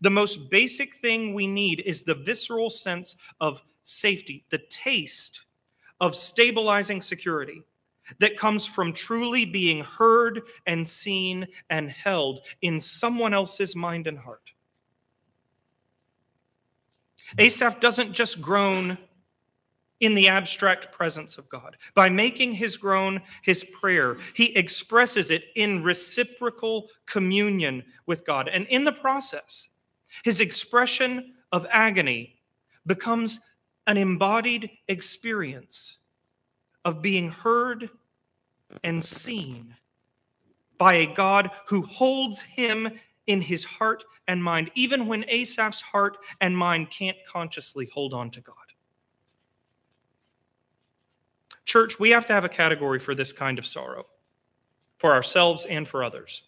the 0.01 0.09
most 0.09 0.51
basic 0.51 0.93
thing 0.93 1.33
we 1.33 1.47
need 1.47 1.81
is 1.85 2.03
the 2.03 2.15
visceral 2.15 2.69
sense 2.69 3.15
of 3.39 3.63
safety, 3.83 4.45
the 4.49 4.61
taste 4.69 5.45
of 5.99 6.15
stabilizing 6.15 7.01
security 7.01 7.63
that 8.17 8.37
comes 8.37 8.65
from 8.65 8.93
truly 8.93 9.45
being 9.45 9.83
heard 9.83 10.41
and 10.65 10.87
seen 10.87 11.47
and 11.69 11.89
held 11.89 12.41
in 12.61 12.79
someone 12.79 13.33
else's 13.33 13.75
mind 13.75 14.07
and 14.07 14.17
heart. 14.17 14.51
Asaph 17.37 17.79
doesn't 17.79 18.13
just 18.13 18.41
groan 18.41 18.97
in 19.99 20.13
the 20.13 20.29
abstract 20.29 20.91
presence 20.91 21.37
of 21.37 21.49
God. 21.49 21.75
By 21.93 22.09
making 22.09 22.53
his 22.53 22.77
groan 22.77 23.21
his 23.43 23.63
prayer, 23.65 24.17
he 24.33 24.55
expresses 24.55 25.29
it 25.29 25.45
in 25.55 25.83
reciprocal 25.83 26.87
communion 27.05 27.83
with 28.05 28.25
God. 28.25 28.47
And 28.47 28.65
in 28.67 28.83
the 28.83 28.91
process, 28.91 29.69
his 30.23 30.39
expression 30.39 31.33
of 31.51 31.67
agony 31.69 32.39
becomes 32.85 33.49
an 33.87 33.97
embodied 33.97 34.69
experience 34.87 35.99
of 36.85 37.01
being 37.01 37.29
heard 37.29 37.89
and 38.83 39.03
seen 39.03 39.75
by 40.77 40.95
a 40.95 41.13
God 41.13 41.51
who 41.67 41.81
holds 41.81 42.41
him 42.41 42.89
in 43.27 43.41
his 43.41 43.63
heart 43.63 44.03
and 44.27 44.43
mind, 44.43 44.71
even 44.75 45.07
when 45.07 45.25
Asaph's 45.27 45.81
heart 45.81 46.17
and 46.41 46.55
mind 46.55 46.89
can't 46.89 47.17
consciously 47.27 47.89
hold 47.93 48.13
on 48.13 48.29
to 48.31 48.41
God. 48.41 48.55
Church, 51.65 51.99
we 51.99 52.09
have 52.09 52.25
to 52.25 52.33
have 52.33 52.43
a 52.43 52.49
category 52.49 52.99
for 52.99 53.13
this 53.13 53.31
kind 53.31 53.59
of 53.59 53.67
sorrow, 53.67 54.05
for 54.97 55.13
ourselves 55.13 55.65
and 55.67 55.87
for 55.87 56.03
others. 56.03 56.43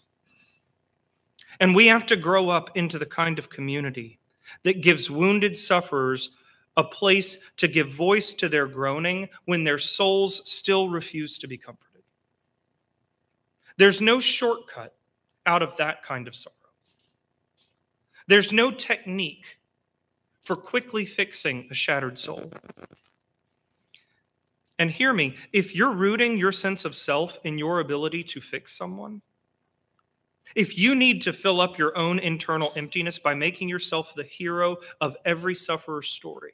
And 1.59 1.75
we 1.75 1.87
have 1.87 2.05
to 2.07 2.15
grow 2.15 2.49
up 2.49 2.75
into 2.75 2.97
the 2.97 3.05
kind 3.05 3.37
of 3.37 3.49
community 3.49 4.19
that 4.63 4.81
gives 4.81 5.11
wounded 5.11 5.55
sufferers 5.55 6.31
a 6.77 6.83
place 6.83 7.37
to 7.57 7.67
give 7.67 7.91
voice 7.91 8.33
to 8.33 8.49
their 8.49 8.65
groaning 8.65 9.27
when 9.45 9.63
their 9.63 9.77
souls 9.77 10.49
still 10.49 10.89
refuse 10.89 11.37
to 11.37 11.47
be 11.47 11.57
comforted. 11.57 11.90
There's 13.77 14.01
no 14.01 14.19
shortcut 14.19 14.95
out 15.45 15.61
of 15.63 15.75
that 15.77 16.03
kind 16.03 16.27
of 16.27 16.35
sorrow. 16.35 16.55
There's 18.27 18.51
no 18.51 18.71
technique 18.71 19.59
for 20.41 20.55
quickly 20.55 21.05
fixing 21.05 21.67
a 21.71 21.73
shattered 21.73 22.17
soul. 22.17 22.51
And 24.79 24.89
hear 24.89 25.13
me, 25.13 25.35
if 25.53 25.75
you're 25.75 25.93
rooting 25.93 26.37
your 26.37 26.51
sense 26.51 26.85
of 26.85 26.95
self 26.95 27.39
in 27.43 27.57
your 27.57 27.79
ability 27.79 28.23
to 28.23 28.41
fix 28.41 28.75
someone, 28.75 29.21
if 30.55 30.77
you 30.77 30.95
need 30.95 31.21
to 31.21 31.33
fill 31.33 31.61
up 31.61 31.77
your 31.77 31.97
own 31.97 32.19
internal 32.19 32.73
emptiness 32.75 33.19
by 33.19 33.33
making 33.33 33.69
yourself 33.69 34.13
the 34.15 34.23
hero 34.23 34.77
of 34.99 35.15
every 35.23 35.55
sufferer's 35.55 36.09
story, 36.09 36.53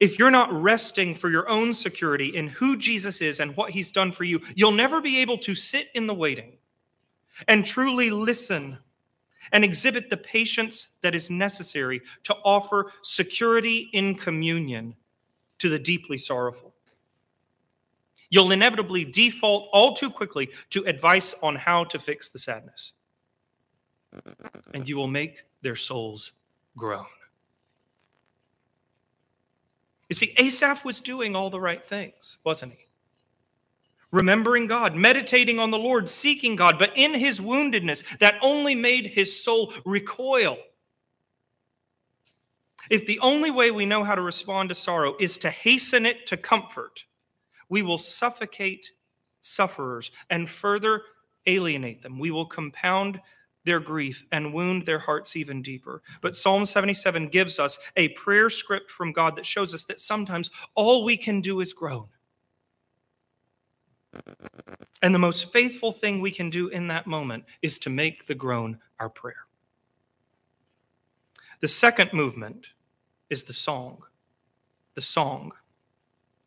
if 0.00 0.18
you're 0.18 0.30
not 0.30 0.50
resting 0.52 1.14
for 1.14 1.30
your 1.30 1.48
own 1.48 1.74
security 1.74 2.34
in 2.34 2.48
who 2.48 2.76
Jesus 2.76 3.20
is 3.20 3.38
and 3.38 3.54
what 3.56 3.70
he's 3.70 3.92
done 3.92 4.10
for 4.10 4.24
you, 4.24 4.40
you'll 4.54 4.72
never 4.72 5.00
be 5.00 5.20
able 5.20 5.38
to 5.38 5.54
sit 5.54 5.88
in 5.94 6.06
the 6.06 6.14
waiting 6.14 6.56
and 7.48 7.64
truly 7.64 8.10
listen 8.10 8.78
and 9.52 9.64
exhibit 9.64 10.10
the 10.10 10.16
patience 10.16 10.96
that 11.02 11.14
is 11.14 11.28
necessary 11.28 12.00
to 12.24 12.34
offer 12.44 12.92
security 13.02 13.90
in 13.92 14.14
communion 14.14 14.94
to 15.58 15.68
the 15.68 15.78
deeply 15.78 16.16
sorrowful. 16.16 16.74
You'll 18.30 18.52
inevitably 18.52 19.04
default 19.04 19.68
all 19.72 19.94
too 19.94 20.08
quickly 20.08 20.50
to 20.70 20.84
advice 20.84 21.34
on 21.42 21.56
how 21.56 21.84
to 21.84 21.98
fix 21.98 22.30
the 22.30 22.38
sadness. 22.38 22.94
And 24.72 24.88
you 24.88 24.96
will 24.96 25.08
make 25.08 25.44
their 25.62 25.76
souls 25.76 26.32
groan. 26.76 27.06
You 30.10 30.14
see, 30.14 30.34
Asaph 30.38 30.84
was 30.84 31.00
doing 31.00 31.34
all 31.34 31.48
the 31.48 31.60
right 31.60 31.82
things, 31.82 32.36
wasn't 32.44 32.72
he? 32.72 32.86
Remembering 34.12 34.66
God, 34.66 34.94
meditating 34.94 35.58
on 35.58 35.70
the 35.70 35.78
Lord, 35.78 36.10
seeking 36.10 36.56
God, 36.56 36.78
but 36.78 36.92
in 36.96 37.14
his 37.14 37.40
woundedness, 37.40 38.18
that 38.18 38.34
only 38.42 38.74
made 38.74 39.06
his 39.06 39.42
soul 39.42 39.72
recoil 39.86 40.58
if 42.90 43.06
the 43.06 43.20
only 43.20 43.52
way 43.52 43.70
we 43.70 43.86
know 43.86 44.02
how 44.02 44.16
to 44.16 44.20
respond 44.20 44.68
to 44.68 44.74
sorrow 44.74 45.14
is 45.20 45.38
to 45.38 45.50
hasten 45.50 46.04
it 46.04 46.26
to 46.26 46.36
comfort, 46.36 47.04
we 47.68 47.82
will 47.82 47.98
suffocate 47.98 48.90
sufferers 49.40 50.10
and 50.28 50.50
further 50.50 51.02
alienate 51.46 52.02
them. 52.02 52.18
We 52.18 52.32
will 52.32 52.46
compound 52.46 53.20
their 53.70 53.78
grief 53.78 54.26
and 54.32 54.52
wound 54.52 54.84
their 54.84 54.98
hearts 54.98 55.36
even 55.36 55.62
deeper. 55.62 56.02
But 56.22 56.34
Psalm 56.34 56.66
77 56.66 57.28
gives 57.28 57.60
us 57.60 57.78
a 57.96 58.08
prayer 58.08 58.50
script 58.50 58.90
from 58.90 59.12
God 59.12 59.36
that 59.36 59.46
shows 59.46 59.72
us 59.72 59.84
that 59.84 60.00
sometimes 60.00 60.50
all 60.74 61.04
we 61.04 61.16
can 61.16 61.40
do 61.40 61.60
is 61.60 61.72
groan. 61.72 62.08
And 65.02 65.14
the 65.14 65.20
most 65.20 65.52
faithful 65.52 65.92
thing 65.92 66.20
we 66.20 66.32
can 66.32 66.50
do 66.50 66.66
in 66.66 66.88
that 66.88 67.06
moment 67.06 67.44
is 67.62 67.78
to 67.78 67.90
make 67.90 68.26
the 68.26 68.34
groan 68.34 68.76
our 68.98 69.08
prayer. 69.08 69.46
The 71.60 71.68
second 71.68 72.12
movement 72.12 72.70
is 73.28 73.44
the 73.44 73.52
song. 73.52 74.02
The 74.94 75.00
song. 75.00 75.52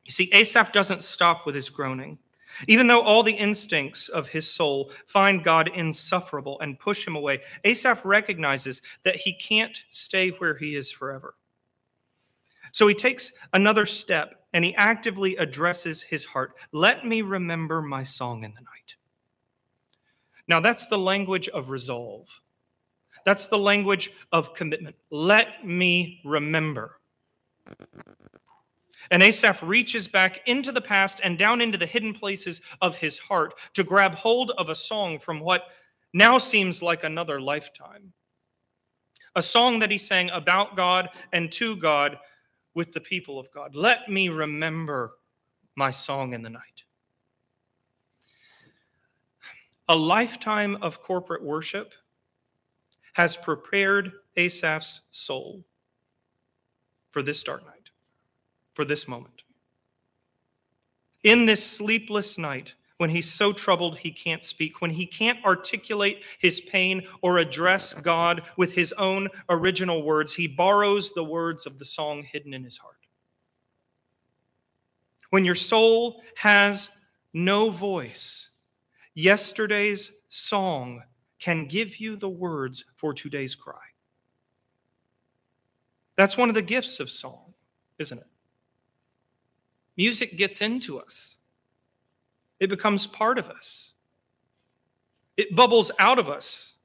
You 0.04 0.12
see, 0.12 0.30
Asaph 0.34 0.74
doesn't 0.74 1.04
stop 1.04 1.46
with 1.46 1.56
his 1.56 1.70
groaning. 1.70 2.18
Even 2.68 2.88
though 2.88 3.02
all 3.02 3.24
the 3.24 3.34
instincts 3.34 4.10
of 4.10 4.30
his 4.30 4.50
soul 4.50 4.92
find 5.06 5.44
God 5.44 5.70
insufferable 5.74 6.60
and 6.60 6.80
push 6.80 7.06
him 7.08 7.16
away, 7.16 7.42
Asaph 7.64 8.06
recognizes 8.06 8.82
that 9.04 9.16
he 9.16 9.34
can't 9.34 9.84
stay 9.90 10.30
where 10.30 10.56
he 10.56 10.76
is 10.76 10.92
forever. 10.92 11.36
So 12.72 12.88
he 12.88 12.96
takes 12.96 13.34
another 13.54 13.86
step 13.86 14.46
and 14.54 14.66
he 14.66 14.76
actively 14.76 15.36
addresses 15.38 16.04
his 16.04 16.26
heart. 16.26 16.56
Let 16.72 17.06
me 17.06 17.22
remember 17.22 17.82
my 17.82 18.04
song 18.04 18.44
in 18.44 18.54
the 18.54 18.62
night. 18.62 18.96
Now, 20.48 20.60
that's 20.60 20.88
the 20.88 20.98
language 20.98 21.48
of 21.50 21.70
resolve. 21.70 22.28
That's 23.26 23.48
the 23.48 23.58
language 23.58 24.12
of 24.32 24.54
commitment. 24.54 24.96
Let 25.10 25.66
me 25.66 26.22
remember. 26.26 27.00
And 29.14 29.22
Asaph 29.22 29.62
reaches 29.62 30.08
back 30.08 30.42
into 30.48 30.72
the 30.72 30.82
past 30.82 31.22
and 31.24 31.38
down 31.38 31.62
into 31.62 31.78
the 31.78 31.86
hidden 31.86 32.16
places 32.16 32.62
of 32.82 32.98
his 32.98 33.20
heart 33.20 33.54
to 33.76 33.84
grab 33.84 34.16
hold 34.16 34.52
of 34.58 34.70
a 34.70 34.76
song 34.76 35.20
from 35.20 35.40
what 35.40 35.68
now 36.14 36.40
seems 36.40 36.82
like 36.82 37.04
another 37.04 37.40
lifetime. 37.40 38.12
A 39.36 39.42
song 39.42 39.78
that 39.78 39.92
he 39.92 40.00
sang 40.00 40.32
about 40.32 40.76
God 40.76 41.10
and 41.32 41.52
to 41.52 41.76
God 41.76 42.18
with 42.74 42.92
the 42.92 43.02
people 43.02 43.38
of 43.38 43.52
God. 43.52 43.76
Let 43.76 44.10
me 44.10 44.30
remember 44.30 45.12
my 45.76 45.92
song 45.92 46.34
in 46.34 46.42
the 46.42 46.50
night. 46.50 46.84
A 49.90 49.96
lifetime 49.96 50.76
of 50.82 51.04
corporate 51.04 51.44
worship 51.44 51.94
has 53.14 53.38
prepared 53.38 54.12
Asaph's 54.38 55.02
soul 55.12 55.64
for 57.12 57.22
this 57.22 57.44
dark 57.44 57.64
night, 57.64 57.83
for 58.74 58.86
this 58.86 59.08
moment. 59.08 59.44
In 61.24 61.46
this 61.46 61.66
sleepless 61.66 62.38
night, 62.38 62.74
when 62.98 63.10
he's 63.10 63.32
so 63.32 63.52
troubled 63.52 63.98
he 63.98 64.12
can't 64.12 64.44
speak, 64.44 64.82
when 64.82 64.92
he 64.92 65.06
can't 65.06 65.44
articulate 65.46 66.24
his 66.40 66.62
pain 66.62 67.02
or 67.22 67.38
address 67.38 67.94
God 67.94 68.44
with 68.58 68.74
his 68.74 68.94
own 68.94 69.30
original 69.50 70.04
words, 70.04 70.34
he 70.34 70.48
borrows 70.48 71.12
the 71.14 71.24
words 71.24 71.66
of 71.66 71.80
the 71.80 71.86
song 71.86 72.24
hidden 72.24 72.54
in 72.54 72.64
his 72.64 72.78
heart. 72.78 72.96
When 75.32 75.46
your 75.46 75.56
soul 75.56 76.22
has 76.36 76.90
no 77.34 77.72
voice, 77.72 78.50
yesterday's 79.16 80.22
song 80.30 81.02
can 81.40 81.66
give 81.66 81.98
you 81.98 82.16
the 82.16 82.30
words 82.30 82.86
for 82.96 83.14
today's 83.14 83.56
cry. 83.56 83.76
That's 86.16 86.38
one 86.38 86.50
of 86.50 86.56
the 86.56 86.62
gifts 86.62 87.00
of 87.00 87.10
song, 87.10 87.54
isn't 87.98 88.20
it? 88.20 88.28
Music 89.98 90.38
gets 90.38 90.62
into 90.62 91.00
us, 91.00 91.38
it 92.60 92.70
becomes 92.70 93.08
part 93.08 93.38
of 93.38 93.50
us, 93.50 93.94
it 95.38 95.56
bubbles 95.56 95.92
out 96.00 96.20
of 96.20 96.30
us, 96.30 96.76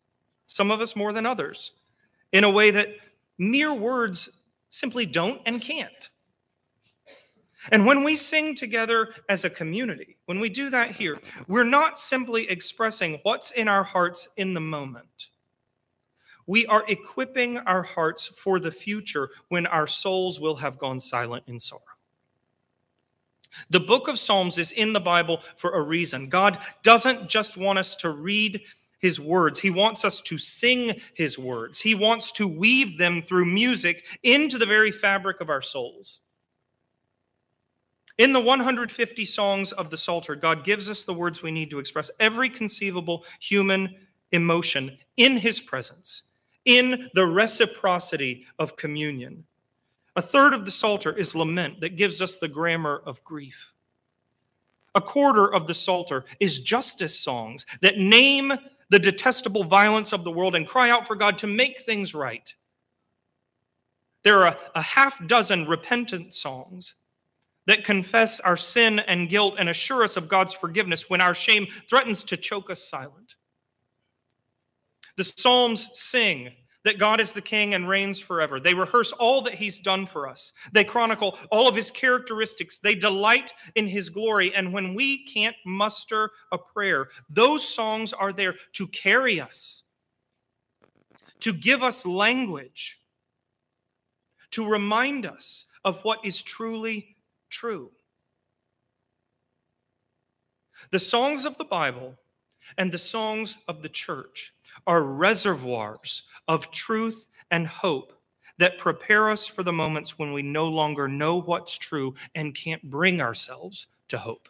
some 0.47 0.71
of 0.71 0.81
us 0.81 0.97
more 0.97 1.13
than 1.13 1.27
others, 1.27 1.73
in 2.33 2.45
a 2.45 2.51
way 2.51 2.71
that 2.71 2.89
mere 3.39 3.73
words 3.73 4.43
simply 4.69 5.07
don't 5.07 5.41
and 5.47 5.61
can't. 5.61 6.11
And 7.71 7.85
when 7.85 8.05
we 8.05 8.17
sing 8.17 8.55
together 8.55 9.15
as 9.29 9.45
a 9.45 9.51
community, 9.51 10.17
when 10.27 10.41
we 10.41 10.49
do 10.49 10.71
that 10.71 10.93
here, 10.93 11.19
we're 11.49 11.65
not 11.65 11.99
simply 11.99 12.49
expressing 12.49 13.19
what's 13.25 13.51
in 13.51 13.69
our 13.69 13.85
hearts 13.85 14.29
in 14.37 14.55
the 14.55 14.61
moment. 14.61 15.29
We 16.47 16.65
are 16.67 16.85
equipping 16.89 17.59
our 17.59 17.83
hearts 17.83 18.27
for 18.27 18.59
the 18.59 18.73
future 18.73 19.29
when 19.49 19.67
our 19.67 19.87
souls 19.87 20.41
will 20.41 20.57
have 20.57 20.79
gone 20.79 20.99
silent 20.99 21.45
in 21.47 21.61
sorrow. 21.61 21.83
The 23.71 23.81
book 23.81 24.09
of 24.09 24.19
Psalms 24.19 24.59
is 24.59 24.73
in 24.73 24.93
the 24.93 25.01
Bible 25.01 25.41
for 25.57 25.73
a 25.73 25.83
reason. 25.83 26.29
God 26.29 26.59
doesn't 26.83 27.29
just 27.29 27.57
want 27.57 27.79
us 27.79 27.97
to 27.97 28.11
read 28.11 28.61
his 29.01 29.21
words, 29.21 29.61
He 29.61 29.71
wants 29.71 30.05
us 30.05 30.21
to 30.23 30.39
sing 30.39 31.01
his 31.15 31.39
words. 31.39 31.81
He 31.81 31.95
wants 31.95 32.33
to 32.33 32.49
weave 32.49 32.99
them 32.99 33.23
through 33.23 33.45
music 33.45 34.05
into 34.25 34.59
the 34.59 34.67
very 34.67 34.91
fabric 34.91 35.41
of 35.41 35.51
our 35.51 35.63
souls. 35.63 36.21
In 38.19 38.33
the 38.33 38.41
150 38.41 39.25
songs 39.25 39.71
of 39.71 39.91
the 39.91 39.97
Psalter, 39.97 40.35
God 40.35 40.65
gives 40.65 40.91
us 40.91 41.05
the 41.05 41.15
words 41.15 41.43
we 41.43 41.53
need 41.53 41.71
to 41.71 41.79
express 41.79 42.11
every 42.19 42.51
conceivable 42.51 43.25
human 43.41 43.95
emotion 44.33 44.99
in 45.17 45.37
His 45.37 45.61
presence, 45.61 46.25
in 46.65 47.09
the 47.15 47.25
reciprocity 47.25 48.47
of 48.59 48.77
communion. 48.77 49.45
A 50.19 50.21
third 50.21 50.53
of 50.53 50.65
the 50.65 50.73
Psalter 50.73 51.13
is 51.13 51.37
lament 51.37 51.81
that 51.81 51.95
gives 51.95 52.21
us 52.21 52.39
the 52.39 52.49
grammar 52.49 53.01
of 53.07 53.23
grief. 53.23 53.73
A 54.97 55.01
quarter 55.01 55.55
of 55.55 55.69
the 55.69 55.75
Psalter 55.75 56.25
is 56.41 56.59
justice 56.59 57.17
songs 57.17 57.65
that 57.83 57.99
name 57.99 58.53
the 58.91 58.99
detestable 58.99 59.63
violence 59.63 60.13
of 60.13 60.25
the 60.25 60.31
world 60.33 60.57
and 60.57 60.67
cry 60.67 60.91
out 60.91 61.07
for 61.07 61.15
God 61.15 61.39
to 61.39 61.47
make 61.47 61.79
things 61.79 62.17
right. 62.17 62.53
There 64.25 64.45
are 64.45 64.57
a, 64.75 64.83
half 64.83 65.25
dozen 65.29 65.69
repentant 65.69 66.35
songs 66.35 66.97
that 67.67 67.85
confess 67.85 68.41
our 68.41 68.57
sin 68.57 68.99
and 68.99 69.29
guilt 69.29 69.55
and 69.57 69.69
assure 69.69 70.03
us 70.03 70.17
of 70.17 70.29
God's 70.29 70.53
forgiveness 70.53 71.09
when 71.09 71.21
our 71.21 71.35
shame 71.35 71.69
threatens 71.89 72.25
to 72.25 72.37
choke 72.37 72.71
us 72.71 72.83
silent. 72.83 73.37
The 75.17 75.23
Psalms 75.23 75.89
sing 75.93 76.51
that 76.89 76.99
God 76.99 77.21
is 77.21 77.35
the 77.35 77.43
king 77.43 77.75
and 77.75 77.87
reigns 77.87 78.19
forever. 78.19 78.59
They 78.59 78.73
rehearse 78.73 79.13
all 79.13 79.43
that 79.43 79.53
he's 79.53 79.79
done 79.79 80.07
for 80.07 80.27
us. 80.27 80.55
They 80.73 80.85
chronicle 80.85 81.39
all 81.51 81.69
of 81.69 81.77
his 81.77 81.91
characteristics. 81.91 82.79
They 82.79 82.95
delight 82.95 83.53
in 83.75 83.87
his 83.87 84.09
glory. 84.09 84.55
And 84.55 84.73
when 84.73 84.95
we 84.95 85.27
can't 85.27 85.55
muster 85.67 86.31
a 86.51 86.57
prayer, 86.57 87.11
those 87.29 87.63
songs 87.63 88.15
are 88.15 88.33
there 88.33 88.55
to 88.73 88.87
carry 88.87 89.39
us, 89.39 89.83
to 91.41 91.53
give 91.53 91.83
us 91.83 92.07
language, 92.07 93.01
to 94.53 94.67
remind 94.67 95.27
us 95.27 95.67
of 95.85 96.01
what 96.05 96.25
is 96.25 96.43
truly 96.43 97.17
true. 97.51 97.91
The 100.91 100.99
songs 100.99 101.45
of 101.45 101.59
the 101.59 101.67
Bible 101.67 102.15
and 102.79 102.91
the 102.91 102.99
songs 102.99 103.59
of 103.69 103.83
the 103.83 103.91
church 103.91 104.55
are 104.89 105.03
reservoirs 105.03 106.25
of 106.49 106.71
truth 106.73 107.29
and 107.53 107.67
hope 107.67 108.15
that 108.59 108.79
prepare 108.79 109.31
us 109.31 109.47
for 109.47 109.63
the 109.63 109.73
moments 109.73 110.19
when 110.19 110.33
we 110.33 110.43
no 110.43 110.67
longer 110.67 111.07
know 111.07 111.41
what's 111.41 111.79
true 111.79 112.15
and 112.35 112.55
can't 112.55 112.83
bring 112.91 113.21
ourselves 113.21 113.87
to 114.09 114.19
hope. 114.19 114.49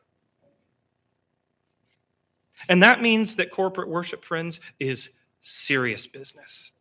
And 2.68 2.82
that 2.82 3.02
means 3.02 3.36
that 3.36 3.50
corporate 3.50 3.88
worship, 3.88 4.24
friends, 4.24 4.60
is 4.80 5.10
serious 5.40 6.06
business. 6.06 6.72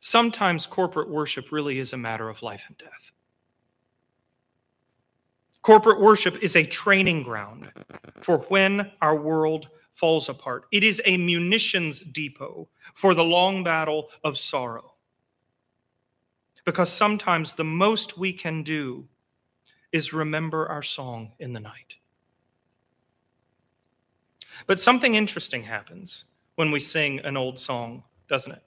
Sometimes 0.00 0.66
corporate 0.66 1.10
worship 1.10 1.52
really 1.52 1.78
is 1.78 1.92
a 1.92 1.96
matter 1.98 2.28
of 2.28 2.42
life 2.42 2.64
and 2.68 2.78
death. 2.78 3.12
Corporate 5.62 6.00
worship 6.00 6.42
is 6.42 6.56
a 6.56 6.64
training 6.64 7.22
ground 7.22 7.70
for 8.22 8.38
when 8.38 8.90
our 9.02 9.16
world 9.16 9.68
falls 9.98 10.28
apart. 10.28 10.66
It 10.70 10.84
is 10.84 11.02
a 11.04 11.16
munitions 11.16 12.00
depot 12.00 12.68
for 12.94 13.14
the 13.14 13.24
long 13.24 13.64
battle 13.64 14.10
of 14.22 14.38
sorrow. 14.38 14.92
Because 16.64 16.92
sometimes 16.92 17.54
the 17.54 17.64
most 17.64 18.16
we 18.16 18.32
can 18.32 18.62
do 18.62 19.08
is 19.90 20.12
remember 20.12 20.68
our 20.68 20.82
song 20.82 21.32
in 21.40 21.52
the 21.52 21.60
night. 21.60 21.96
But 24.66 24.80
something 24.80 25.16
interesting 25.16 25.64
happens 25.64 26.26
when 26.54 26.70
we 26.70 26.78
sing 26.78 27.18
an 27.20 27.36
old 27.36 27.58
song, 27.58 28.04
doesn't 28.28 28.52
it? 28.52 28.62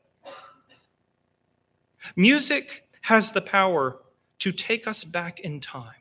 Music 2.16 2.88
has 3.02 3.32
the 3.32 3.42
power 3.42 4.00
to 4.40 4.52
take 4.52 4.88
us 4.88 5.04
back 5.04 5.40
in 5.42 5.60
time, 5.60 5.94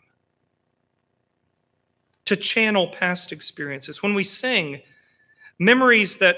to 2.25 2.35
channel 2.35 2.89
past 2.89 3.31
experiences. 3.31 4.03
When 4.03 4.15
we 4.15 4.25
sing, 4.25 4.81
memories 5.61 6.17
that 6.17 6.37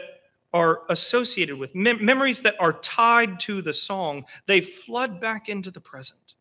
are 0.52 0.82
associated 0.90 1.56
with, 1.56 1.74
mem- 1.74 2.04
memories 2.04 2.42
that 2.42 2.60
are 2.60 2.74
tied 2.74 3.40
to 3.40 3.62
the 3.62 3.72
song, 3.72 4.26
they 4.46 4.60
flood 4.60 5.18
back 5.18 5.48
into 5.48 5.70
the 5.70 5.80
present. 5.80 6.34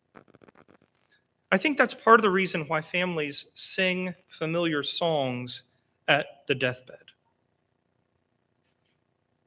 I 1.50 1.56
think 1.56 1.78
that's 1.78 1.94
part 1.94 2.18
of 2.18 2.22
the 2.22 2.30
reason 2.30 2.66
why 2.66 2.82
families 2.82 3.46
sing 3.54 4.14
familiar 4.26 4.82
songs 4.82 5.62
at 6.08 6.26
the 6.46 6.54
deathbed. 6.54 6.96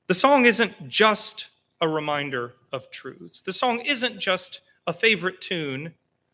The 0.08 0.13
song 0.13 0.45
isn't 0.45 0.88
just 0.88 1.50
a 1.82 1.88
reminder 1.88 2.54
of 2.71 2.89
truths, 2.89 3.41
the 3.41 3.54
song 3.54 3.80
isn't 3.82 4.19
just 4.19 4.62
a 4.88 4.93
favorite 4.93 5.41
tune 5.41 5.93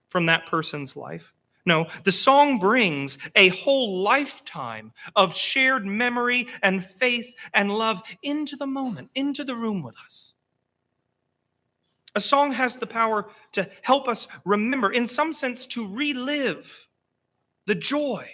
from 0.10 0.26
that 0.28 0.46
person's 0.46 0.96
life. 0.96 1.34
No, 1.65 1.88
the 2.04 2.12
song 2.12 2.58
brings 2.58 3.17
a 3.36 3.50
whole 3.50 4.02
lifetime 4.02 4.91
of 5.15 5.36
shared 5.36 5.86
memory 5.86 6.47
and 6.63 6.84
faith 6.84 7.36
and 7.54 7.71
love 7.71 8.02
into 8.24 8.56
the 8.56 8.65
moment, 8.65 9.12
into 9.13 9.43
the 9.43 9.56
room 9.56 9.84
with 9.84 9.95
us. 10.04 10.34
A 12.15 12.19
song 12.19 12.52
has 12.52 12.78
the 12.78 12.88
power 12.88 13.30
to 13.54 13.69
help 13.84 14.08
us 14.08 14.28
remember, 14.43 14.91
in 14.91 15.06
some 15.06 15.32
sense, 15.32 15.65
to 15.67 15.88
relive 15.88 16.88
the 17.67 17.76
joy, 17.76 18.30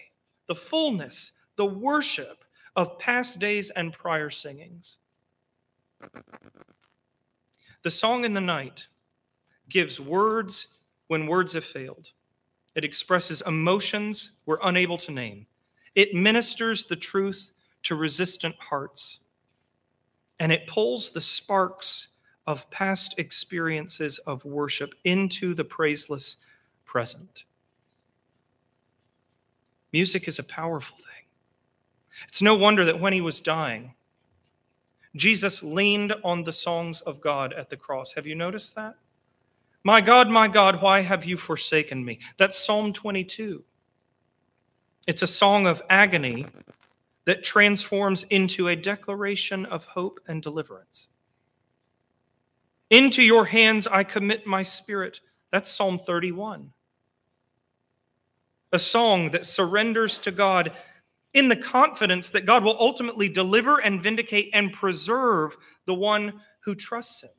the 0.47 0.55
fullness, 0.55 1.33
the 1.57 1.65
worship 1.65 2.43
of 2.75 2.97
past 2.97 3.39
days 3.39 3.69
and 3.71 3.93
prior 3.93 4.29
singings. 4.29 4.97
The 7.83 7.91
song 7.91 8.25
in 8.25 8.33
the 8.33 8.41
night 8.41 8.87
gives 9.69 9.99
words 9.99 10.75
when 11.07 11.27
words 11.27 11.53
have 11.53 11.65
failed 11.65 12.11
it 12.77 12.85
expresses 12.85 13.41
emotions 13.47 14.33
we're 14.45 14.59
unable 14.63 14.97
to 14.99 15.11
name. 15.11 15.47
It 15.95 16.13
ministers 16.13 16.85
the 16.85 16.95
truth 16.95 17.49
to 17.83 17.95
resistant 17.95 18.55
hearts. 18.59 19.21
And 20.39 20.51
it 20.51 20.67
pulls 20.67 21.09
the 21.09 21.19
sparks 21.19 22.09
of 22.45 22.69
past 22.69 23.17
experiences 23.17 24.19
of 24.19 24.45
worship 24.45 24.93
into 25.05 25.55
the 25.55 25.65
praiseless 25.65 26.37
present. 26.85 27.45
Music 29.91 30.27
is 30.27 30.37
a 30.37 30.43
powerful 30.43 30.97
thing. 30.97 31.25
It's 32.27 32.43
no 32.43 32.53
wonder 32.53 32.85
that 32.85 32.99
when 32.99 33.13
he 33.13 33.21
was 33.21 33.41
dying, 33.41 33.95
Jesus 35.15 35.63
leaned 35.63 36.13
on 36.23 36.43
the 36.43 36.53
songs 36.53 37.01
of 37.01 37.21
God 37.21 37.53
at 37.53 37.69
the 37.69 37.77
cross. 37.77 38.13
Have 38.13 38.27
you 38.27 38.35
noticed 38.35 38.75
that? 38.75 38.97
My 39.87 40.01
God, 40.01 40.29
my 40.29 40.49
God, 40.49 40.81
why 40.81 40.99
have 40.99 41.23
you 41.23 41.37
forsaken 41.37 42.03
me? 42.03 42.19
That's 42.35 42.57
Psalm 42.57 42.91
22. 42.91 43.63
It's 45.07 45.21
a 45.21 45.27
song 45.27 45.65
of 45.65 45.81
agony 45.89 46.45
that 47.23 47.41
transforms 47.41 48.23
into 48.23 48.67
a 48.67 48.75
declaration 48.75 49.65
of 49.65 49.85
hope 49.85 50.19
and 50.27 50.43
deliverance. 50.43 51.07
Into 52.89 53.23
your 53.23 53.45
hands 53.45 53.87
I 53.87 54.03
commit 54.03 54.45
my 54.45 54.61
spirit. 54.61 55.21
That's 55.51 55.71
Psalm 55.71 55.97
31. 55.97 56.73
A 58.73 58.79
song 58.79 59.31
that 59.31 59.45
surrenders 59.45 60.19
to 60.19 60.31
God 60.31 60.73
in 61.33 61.47
the 61.47 61.55
confidence 61.55 62.29
that 62.31 62.45
God 62.45 62.65
will 62.65 62.75
ultimately 62.77 63.29
deliver 63.29 63.77
and 63.77 64.03
vindicate 64.03 64.49
and 64.51 64.73
preserve 64.73 65.55
the 65.85 65.95
one 65.95 66.41
who 66.65 66.75
trusts 66.75 67.23
him. 67.23 67.29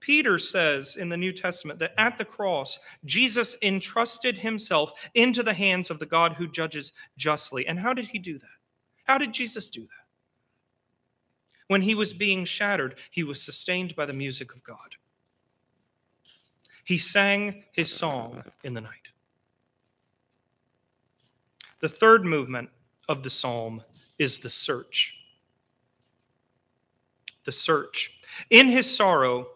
Peter 0.00 0.38
says 0.38 0.96
in 0.96 1.08
the 1.08 1.16
New 1.16 1.32
Testament 1.32 1.78
that 1.78 1.94
at 1.98 2.18
the 2.18 2.24
cross, 2.24 2.78
Jesus 3.04 3.56
entrusted 3.62 4.38
himself 4.38 4.92
into 5.14 5.42
the 5.42 5.54
hands 5.54 5.90
of 5.90 5.98
the 5.98 6.06
God 6.06 6.34
who 6.34 6.48
judges 6.48 6.92
justly. 7.16 7.66
And 7.66 7.78
how 7.78 7.92
did 7.92 8.06
he 8.06 8.18
do 8.18 8.38
that? 8.38 8.48
How 9.04 9.18
did 9.18 9.32
Jesus 9.32 9.70
do 9.70 9.82
that? 9.82 10.06
When 11.68 11.82
he 11.82 11.94
was 11.94 12.12
being 12.12 12.44
shattered, 12.44 12.98
he 13.10 13.24
was 13.24 13.42
sustained 13.42 13.96
by 13.96 14.06
the 14.06 14.12
music 14.12 14.54
of 14.54 14.62
God. 14.62 14.96
He 16.84 16.98
sang 16.98 17.64
his 17.72 17.92
song 17.92 18.44
in 18.62 18.74
the 18.74 18.80
night. 18.80 18.92
The 21.80 21.88
third 21.88 22.24
movement 22.24 22.70
of 23.08 23.22
the 23.22 23.30
psalm 23.30 23.82
is 24.18 24.38
the 24.38 24.50
search. 24.50 25.24
The 27.44 27.52
search. 27.52 28.20
In 28.50 28.68
his 28.68 28.94
sorrow, 28.94 29.48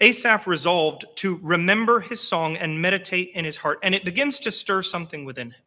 Asaph 0.00 0.46
resolved 0.46 1.06
to 1.16 1.40
remember 1.42 2.00
his 2.00 2.20
song 2.20 2.56
and 2.56 2.80
meditate 2.80 3.30
in 3.34 3.44
his 3.44 3.56
heart, 3.56 3.78
and 3.82 3.94
it 3.94 4.04
begins 4.04 4.38
to 4.40 4.50
stir 4.50 4.82
something 4.82 5.24
within 5.24 5.52
him. 5.52 5.62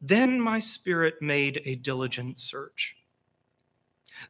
Then 0.00 0.40
my 0.40 0.58
spirit 0.58 1.20
made 1.20 1.62
a 1.64 1.74
diligent 1.74 2.38
search. 2.38 2.96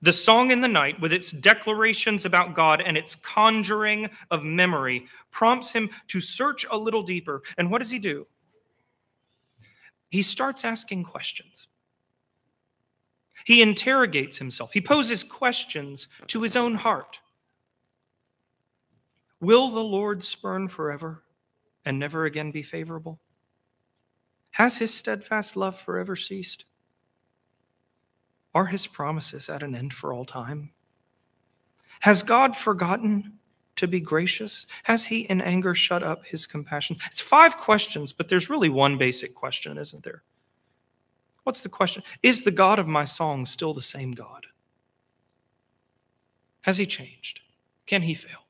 The 0.02 0.12
song 0.12 0.50
in 0.50 0.60
the 0.60 0.68
night, 0.68 1.00
with 1.00 1.12
its 1.12 1.30
declarations 1.30 2.24
about 2.24 2.54
God 2.54 2.80
and 2.80 2.96
its 2.96 3.14
conjuring 3.14 4.10
of 4.32 4.42
memory, 4.42 5.06
prompts 5.30 5.72
him 5.72 5.90
to 6.08 6.20
search 6.20 6.66
a 6.70 6.76
little 6.76 7.02
deeper. 7.02 7.42
And 7.56 7.70
what 7.70 7.78
does 7.78 7.90
he 7.90 8.00
do? 8.00 8.26
He 10.10 10.22
starts 10.22 10.64
asking 10.64 11.04
questions. 11.04 11.68
He 13.44 13.62
interrogates 13.62 14.38
himself. 14.38 14.72
He 14.72 14.80
poses 14.80 15.22
questions 15.22 16.08
to 16.28 16.42
his 16.42 16.56
own 16.56 16.74
heart. 16.74 17.20
Will 19.40 19.70
the 19.70 19.84
Lord 19.84 20.24
spurn 20.24 20.68
forever 20.68 21.22
and 21.84 21.98
never 21.98 22.24
again 22.24 22.50
be 22.50 22.62
favorable? 22.62 23.20
Has 24.52 24.78
his 24.78 24.92
steadfast 24.92 25.56
love 25.56 25.78
forever 25.78 26.16
ceased? 26.16 26.64
Are 28.54 28.66
his 28.66 28.86
promises 28.86 29.50
at 29.50 29.62
an 29.62 29.74
end 29.74 29.92
for 29.92 30.14
all 30.14 30.24
time? 30.24 30.70
Has 32.00 32.22
God 32.22 32.56
forgotten 32.56 33.38
to 33.76 33.86
be 33.86 34.00
gracious? 34.00 34.66
Has 34.84 35.04
he 35.06 35.20
in 35.20 35.42
anger 35.42 35.74
shut 35.74 36.02
up 36.02 36.26
his 36.26 36.46
compassion? 36.46 36.96
It's 37.06 37.20
five 37.20 37.58
questions, 37.58 38.14
but 38.14 38.28
there's 38.28 38.48
really 38.48 38.70
one 38.70 38.96
basic 38.96 39.34
question, 39.34 39.76
isn't 39.76 40.02
there? 40.02 40.22
What's 41.44 41.60
the 41.60 41.68
question? 41.68 42.02
Is 42.22 42.42
the 42.42 42.50
God 42.50 42.78
of 42.78 42.88
my 42.88 43.04
song 43.04 43.44
still 43.44 43.74
the 43.74 43.82
same 43.82 44.12
God? 44.12 44.46
Has 46.62 46.78
he 46.78 46.86
changed? 46.86 47.40
Can 47.84 48.02
he 48.02 48.14
fail? 48.14 48.45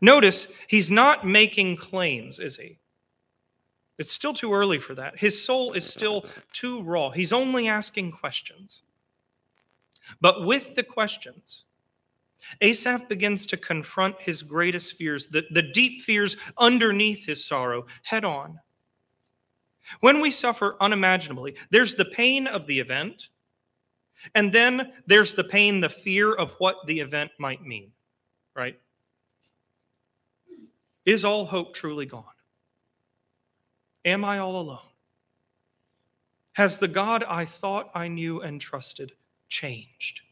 Notice 0.00 0.52
he's 0.68 0.90
not 0.90 1.26
making 1.26 1.76
claims, 1.76 2.40
is 2.40 2.56
he? 2.56 2.78
It's 3.98 4.12
still 4.12 4.34
too 4.34 4.52
early 4.52 4.78
for 4.78 4.94
that. 4.94 5.18
His 5.18 5.42
soul 5.42 5.72
is 5.72 5.84
still 5.84 6.26
too 6.52 6.82
raw. 6.82 7.10
He's 7.10 7.32
only 7.32 7.68
asking 7.68 8.12
questions. 8.12 8.82
But 10.20 10.44
with 10.44 10.74
the 10.74 10.82
questions, 10.82 11.64
Asaph 12.60 13.08
begins 13.08 13.46
to 13.46 13.56
confront 13.56 14.20
his 14.20 14.42
greatest 14.42 14.94
fears, 14.94 15.26
the, 15.26 15.44
the 15.50 15.62
deep 15.62 16.02
fears 16.02 16.36
underneath 16.58 17.24
his 17.24 17.44
sorrow, 17.44 17.86
head 18.02 18.24
on. 18.24 18.60
When 20.00 20.20
we 20.20 20.30
suffer 20.30 20.76
unimaginably, 20.80 21.56
there's 21.70 21.94
the 21.94 22.04
pain 22.04 22.46
of 22.46 22.66
the 22.66 22.78
event, 22.78 23.28
and 24.34 24.52
then 24.52 24.92
there's 25.06 25.34
the 25.34 25.44
pain, 25.44 25.80
the 25.80 25.88
fear 25.88 26.34
of 26.34 26.54
what 26.58 26.76
the 26.86 27.00
event 27.00 27.30
might 27.38 27.62
mean, 27.62 27.92
right? 28.54 28.78
Is 31.06 31.24
all 31.24 31.46
hope 31.46 31.72
truly 31.72 32.04
gone? 32.04 32.24
Am 34.04 34.24
I 34.24 34.38
all 34.38 34.60
alone? 34.60 34.78
Has 36.54 36.78
the 36.78 36.88
God 36.88 37.24
I 37.28 37.44
thought 37.44 37.90
I 37.94 38.08
knew 38.08 38.40
and 38.42 38.60
trusted 38.60 39.12
changed? 39.48 40.22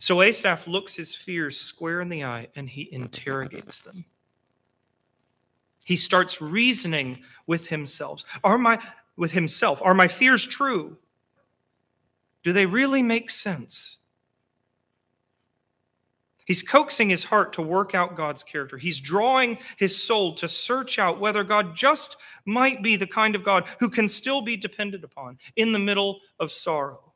So 0.00 0.20
Asaph 0.20 0.66
looks 0.66 0.94
his 0.94 1.14
fears 1.14 1.58
square 1.58 2.00
in 2.02 2.08
the 2.08 2.24
eye 2.24 2.48
and 2.56 2.68
he 2.68 2.88
interrogates 2.92 3.80
them. 3.80 4.04
He 5.84 5.96
starts 5.96 6.42
reasoning 6.42 7.22
with 7.46 7.68
himself. 7.68 8.24
Are 8.44 8.58
my 8.58 8.78
with 9.16 9.32
himself, 9.32 9.80
are 9.82 9.94
my 9.94 10.08
fears 10.08 10.46
true? 10.46 10.98
Do 12.42 12.52
they 12.52 12.66
really 12.66 13.02
make 13.02 13.30
sense? 13.30 13.96
He's 16.46 16.62
coaxing 16.62 17.10
his 17.10 17.24
heart 17.24 17.52
to 17.54 17.62
work 17.62 17.94
out 17.94 18.16
God's 18.16 18.44
character. 18.44 18.78
He's 18.78 19.00
drawing 19.00 19.58
his 19.76 20.00
soul 20.00 20.32
to 20.34 20.48
search 20.48 20.96
out 20.98 21.18
whether 21.18 21.42
God 21.42 21.74
just 21.74 22.16
might 22.44 22.84
be 22.84 22.94
the 22.94 23.06
kind 23.06 23.34
of 23.34 23.42
God 23.42 23.68
who 23.80 23.90
can 23.90 24.08
still 24.08 24.40
be 24.40 24.56
depended 24.56 25.02
upon 25.02 25.38
in 25.56 25.72
the 25.72 25.78
middle 25.80 26.20
of 26.38 26.52
sorrow. 26.52 27.12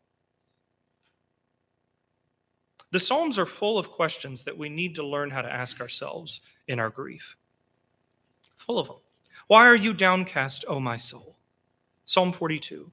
The 2.91 2.99
Psalms 2.99 3.39
are 3.39 3.47
full 3.47 3.79
of 3.79 3.93
questions 3.93 4.43
that 4.43 4.59
we 4.59 4.69
need 4.69 4.97
to 4.97 5.07
learn 5.07 5.31
how 5.31 5.43
to 5.43 5.53
ask 5.53 5.81
ourselves 5.81 6.41
in 6.67 6.81
our 6.81 6.91
grief. 6.91 7.37
Full 8.57 8.81
of 8.81 8.89
them. 8.89 8.97
Why 9.47 9.67
are 9.67 9.77
you 9.77 9.93
downcast, 9.93 10.65
O 10.67 10.81
my 10.81 10.97
soul? 10.97 11.37
Psalm 12.05 12.33
42. 12.33 12.91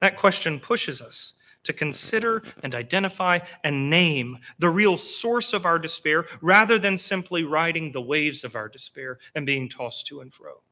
That 0.00 0.16
question 0.16 0.58
pushes 0.58 1.02
us 1.02 1.34
to 1.66 1.72
consider 1.72 2.42
and 2.62 2.74
identify 2.74 3.38
and 3.62 3.90
name 3.90 4.38
the 4.58 4.70
real 4.70 4.96
source 4.96 5.52
of 5.52 5.66
our 5.66 5.78
despair 5.78 6.26
rather 6.40 6.78
than 6.78 6.96
simply 6.96 7.44
riding 7.44 7.92
the 7.92 8.00
waves 8.00 8.42
of 8.42 8.56
our 8.56 8.68
despair 8.68 9.18
and 9.34 9.46
being 9.46 9.68
tossed 9.68 10.06
to 10.06 10.20
and 10.20 10.32
fro. 10.32 10.62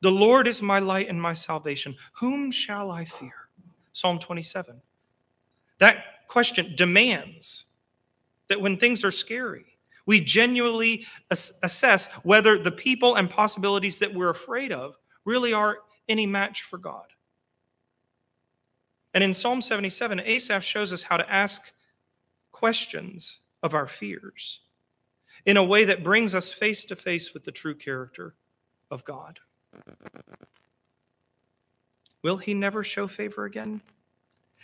The 0.00 0.10
Lord 0.10 0.48
is 0.48 0.62
my 0.62 0.78
light 0.78 1.08
and 1.08 1.20
my 1.20 1.34
salvation. 1.34 1.94
Whom 2.14 2.50
shall 2.50 2.90
I 2.90 3.04
fear? 3.04 3.34
Psalm 3.92 4.18
27. 4.18 4.80
That 5.78 6.26
question 6.26 6.74
demands 6.74 7.66
that 8.48 8.60
when 8.60 8.76
things 8.76 9.04
are 9.04 9.10
scary, 9.10 9.66
we 10.06 10.20
genuinely 10.20 11.06
assess 11.30 12.06
whether 12.24 12.58
the 12.58 12.72
people 12.72 13.16
and 13.16 13.28
possibilities 13.28 13.98
that 13.98 14.12
we're 14.12 14.30
afraid 14.30 14.72
of 14.72 14.96
really 15.24 15.52
are 15.52 15.78
any 16.08 16.26
match 16.26 16.62
for 16.62 16.78
God. 16.78 17.06
And 19.14 19.24
in 19.24 19.34
Psalm 19.34 19.60
77, 19.60 20.20
Asaph 20.20 20.62
shows 20.62 20.92
us 20.92 21.02
how 21.02 21.16
to 21.16 21.32
ask 21.32 21.72
questions 22.52 23.40
of 23.62 23.74
our 23.74 23.86
fears 23.86 24.60
in 25.46 25.56
a 25.56 25.64
way 25.64 25.84
that 25.84 26.04
brings 26.04 26.34
us 26.34 26.52
face 26.52 26.84
to 26.86 26.96
face 26.96 27.34
with 27.34 27.44
the 27.44 27.52
true 27.52 27.74
character 27.74 28.34
of 28.90 29.04
God. 29.04 29.40
Will 32.22 32.36
he 32.36 32.54
never 32.54 32.84
show 32.84 33.06
favor 33.06 33.44
again? 33.46 33.80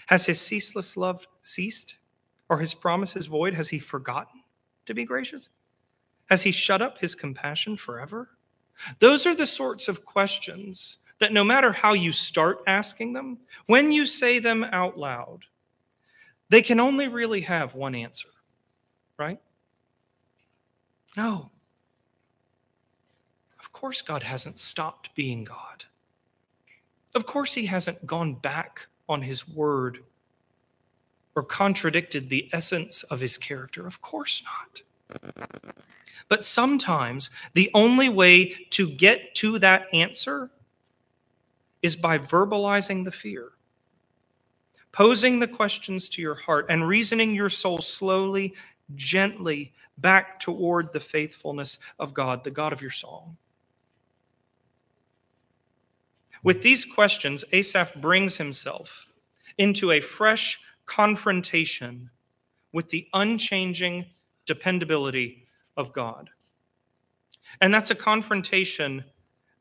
Has 0.07 0.27
his 0.27 0.41
ceaseless 0.41 0.97
love 0.97 1.27
ceased? 1.43 1.97
Or 2.49 2.59
his 2.59 2.75
promises 2.75 3.27
void? 3.27 3.55
Has 3.55 3.71
he 3.71 3.79
forgotten 3.79 4.43
to 4.85 4.95
be 4.95 5.05
gracious? 5.05 5.49
Has 6.27 6.43
he 6.43 6.53
shut 6.53 6.83
up 6.83 6.99
his 6.99 7.15
compassion 7.15 7.77
forever? 7.77 8.31
Those 9.01 9.27
are 9.27 9.35
the 9.35 9.47
sorts 9.47 9.89
of 9.89 10.05
questions 10.05 10.99
that 11.19 11.33
no 11.33 11.43
matter 11.43 11.73
how 11.73 11.95
you 11.95 12.13
start 12.13 12.63
asking 12.67 13.13
them, 13.13 13.39
when 13.67 13.91
you 13.93 14.05
say 14.07 14.39
them 14.39 14.65
out 14.65 14.99
loud, 14.99 15.41
they 16.49 16.63
can 16.63 16.79
only 16.79 17.09
really 17.09 17.41
have 17.41 17.75
one 17.75 17.95
answer, 17.95 18.29
right? 19.19 19.41
No. 21.17 21.51
Of 23.59 23.73
course, 23.73 24.03
God 24.03 24.23
hasn't 24.23 24.59
stopped 24.59 25.15
being 25.15 25.45
God. 25.45 25.85
Of 27.15 27.27
course, 27.27 27.55
He 27.55 27.67
hasn't 27.67 28.07
gone 28.07 28.35
back 28.35 28.87
on 29.09 29.23
His 29.23 29.49
word 29.49 30.05
or 31.35 31.43
contradicted 31.43 32.29
the 32.29 32.49
essence 32.53 33.03
of 33.05 33.21
His 33.21 33.39
character. 33.39 33.87
Of 33.87 34.03
course 34.03 34.43
not. 34.45 34.83
But 36.29 36.45
sometimes 36.45 37.31
the 37.55 37.71
only 37.73 38.09
way 38.09 38.67
to 38.71 38.91
get 38.91 39.35
to 39.37 39.59
that 39.61 39.87
answer 39.95 40.51
is 41.87 41.97
by 41.97 42.19
verbalizing 42.19 43.05
the 43.05 43.13
fear, 43.13 43.53
posing 44.91 45.39
the 45.39 45.49
questions 45.49 46.09
to 46.11 46.21
your 46.21 46.35
heart, 46.35 46.67
and 46.69 46.87
reasoning 46.87 47.33
your 47.33 47.49
soul 47.49 47.79
slowly, 47.79 48.55
gently 48.97 49.73
back 49.97 50.41
toward 50.41 50.93
the 50.93 51.01
faithfulness 51.01 51.79
of 51.99 52.13
God, 52.13 52.45
the 52.45 52.51
God 52.51 52.73
of 52.73 52.83
your 52.83 52.91
song. 52.91 53.37
With 56.43 56.63
these 56.63 56.85
questions, 56.85 57.45
Asaph 57.53 57.95
brings 58.01 58.37
himself 58.37 59.07
into 59.57 59.93
a 59.93 60.01
fresh 60.01 60.59
confrontation 60.87 62.11
with 62.73 62.89
the 62.89 63.07
unchanging 63.15 64.07
dependability 64.45 65.47
of 65.77 65.93
God. 65.93 66.31
And 67.61 67.73
that's 67.73 67.91
a 67.91 67.95
confrontation 67.95 69.05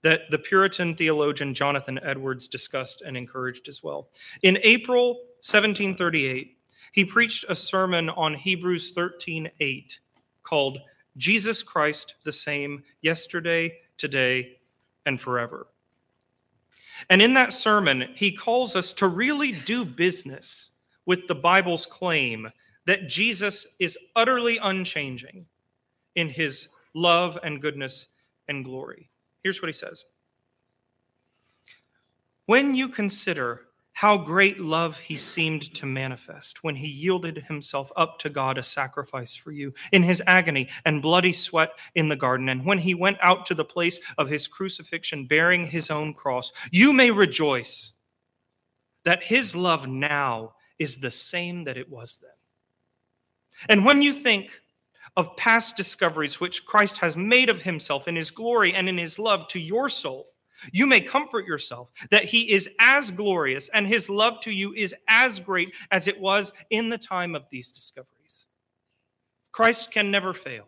that 0.05 0.29
the 0.29 0.37
Puritan 0.37 0.93
theologian 0.93 1.51
Jonathan 1.51 1.99
Edwards 2.03 2.47
discussed 2.47 3.01
and 3.01 3.17
encouraged 3.17 3.67
as 3.67 3.81
well. 3.81 4.09
In 4.43 4.59
April 4.61 5.15
1738, 5.41 6.59
he 6.91 7.03
preached 7.03 7.45
a 7.49 7.55
sermon 7.55 8.09
on 8.11 8.35
Hebrews 8.35 8.93
13:8 8.93 9.99
called 10.43 10.77
Jesus 11.17 11.63
Christ 11.63 12.17
the 12.23 12.31
same 12.31 12.83
yesterday, 13.01 13.79
today, 13.97 14.59
and 15.07 15.19
forever. 15.19 15.69
And 17.09 17.19
in 17.19 17.33
that 17.33 17.51
sermon, 17.51 18.13
he 18.13 18.31
calls 18.31 18.75
us 18.75 18.93
to 18.93 19.07
really 19.07 19.53
do 19.53 19.83
business 19.83 20.77
with 21.07 21.27
the 21.27 21.33
Bible's 21.33 21.87
claim 21.87 22.51
that 22.85 23.09
Jesus 23.09 23.75
is 23.79 23.97
utterly 24.15 24.59
unchanging 24.59 25.47
in 26.13 26.29
his 26.29 26.69
love 26.93 27.39
and 27.41 27.59
goodness 27.59 28.09
and 28.47 28.63
glory. 28.63 29.09
Here's 29.45 29.61
what 29.61 29.69
he 29.69 29.73
says 29.73 30.05
When 32.47 32.73
you 32.73 32.89
consider 32.89 33.67
how 33.93 34.17
great 34.17 34.59
love 34.59 34.97
he 34.97 35.15
seemed 35.15 35.71
to 35.75 35.85
manifest 35.85 36.63
when 36.63 36.75
he 36.75 36.87
yielded 36.87 37.43
himself 37.43 37.91
up 37.95 38.17
to 38.19 38.29
God 38.31 38.57
a 38.57 38.63
sacrifice 38.63 39.35
for 39.35 39.51
you 39.51 39.71
in 39.91 40.01
his 40.01 40.19
agony 40.25 40.67
and 40.83 40.99
bloody 40.99 41.31
sweat 41.31 41.69
in 41.93 42.09
the 42.09 42.15
garden, 42.15 42.49
and 42.49 42.65
when 42.65 42.79
he 42.79 42.95
went 42.95 43.19
out 43.21 43.45
to 43.45 43.53
the 43.53 43.63
place 43.63 43.99
of 44.17 44.27
his 44.27 44.47
crucifixion 44.47 45.27
bearing 45.27 45.67
his 45.67 45.91
own 45.91 46.15
cross, 46.15 46.51
you 46.71 46.91
may 46.91 47.11
rejoice 47.11 47.93
that 49.03 49.21
his 49.21 49.55
love 49.55 49.87
now 49.87 50.55
is 50.79 50.97
the 50.97 51.11
same 51.11 51.65
that 51.65 51.77
it 51.77 51.91
was 51.91 52.19
then. 52.19 52.31
And 53.69 53.85
when 53.85 54.01
you 54.01 54.11
think 54.11 54.59
of 55.17 55.35
past 55.37 55.77
discoveries 55.77 56.39
which 56.39 56.65
Christ 56.65 56.97
has 56.97 57.15
made 57.15 57.49
of 57.49 57.61
himself 57.61 58.07
in 58.07 58.15
his 58.15 58.31
glory 58.31 58.73
and 58.73 58.89
in 58.89 58.97
his 58.97 59.17
love 59.17 59.47
to 59.49 59.59
your 59.59 59.89
soul, 59.89 60.27
you 60.71 60.87
may 60.87 61.01
comfort 61.01 61.45
yourself 61.45 61.91
that 62.11 62.25
he 62.25 62.51
is 62.51 62.69
as 62.79 63.11
glorious 63.11 63.69
and 63.69 63.87
his 63.87 64.09
love 64.09 64.39
to 64.41 64.51
you 64.51 64.73
is 64.73 64.95
as 65.07 65.39
great 65.39 65.73
as 65.91 66.07
it 66.07 66.19
was 66.19 66.51
in 66.69 66.89
the 66.89 66.97
time 66.97 67.35
of 67.35 67.45
these 67.49 67.71
discoveries. 67.71 68.47
Christ 69.51 69.91
can 69.91 70.11
never 70.11 70.33
fail. 70.33 70.65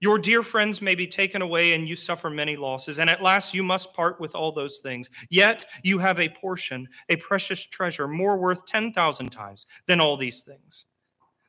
Your 0.00 0.18
dear 0.18 0.44
friends 0.44 0.80
may 0.80 0.94
be 0.94 1.08
taken 1.08 1.42
away 1.42 1.72
and 1.72 1.88
you 1.88 1.96
suffer 1.96 2.30
many 2.30 2.56
losses, 2.56 3.00
and 3.00 3.10
at 3.10 3.20
last 3.20 3.52
you 3.52 3.64
must 3.64 3.92
part 3.92 4.20
with 4.20 4.36
all 4.36 4.52
those 4.52 4.78
things. 4.78 5.10
Yet 5.28 5.66
you 5.82 5.98
have 5.98 6.20
a 6.20 6.28
portion, 6.28 6.86
a 7.08 7.16
precious 7.16 7.66
treasure, 7.66 8.06
more 8.06 8.38
worth 8.38 8.64
10,000 8.66 9.30
times 9.30 9.66
than 9.86 10.00
all 10.00 10.16
these 10.16 10.42
things 10.42 10.86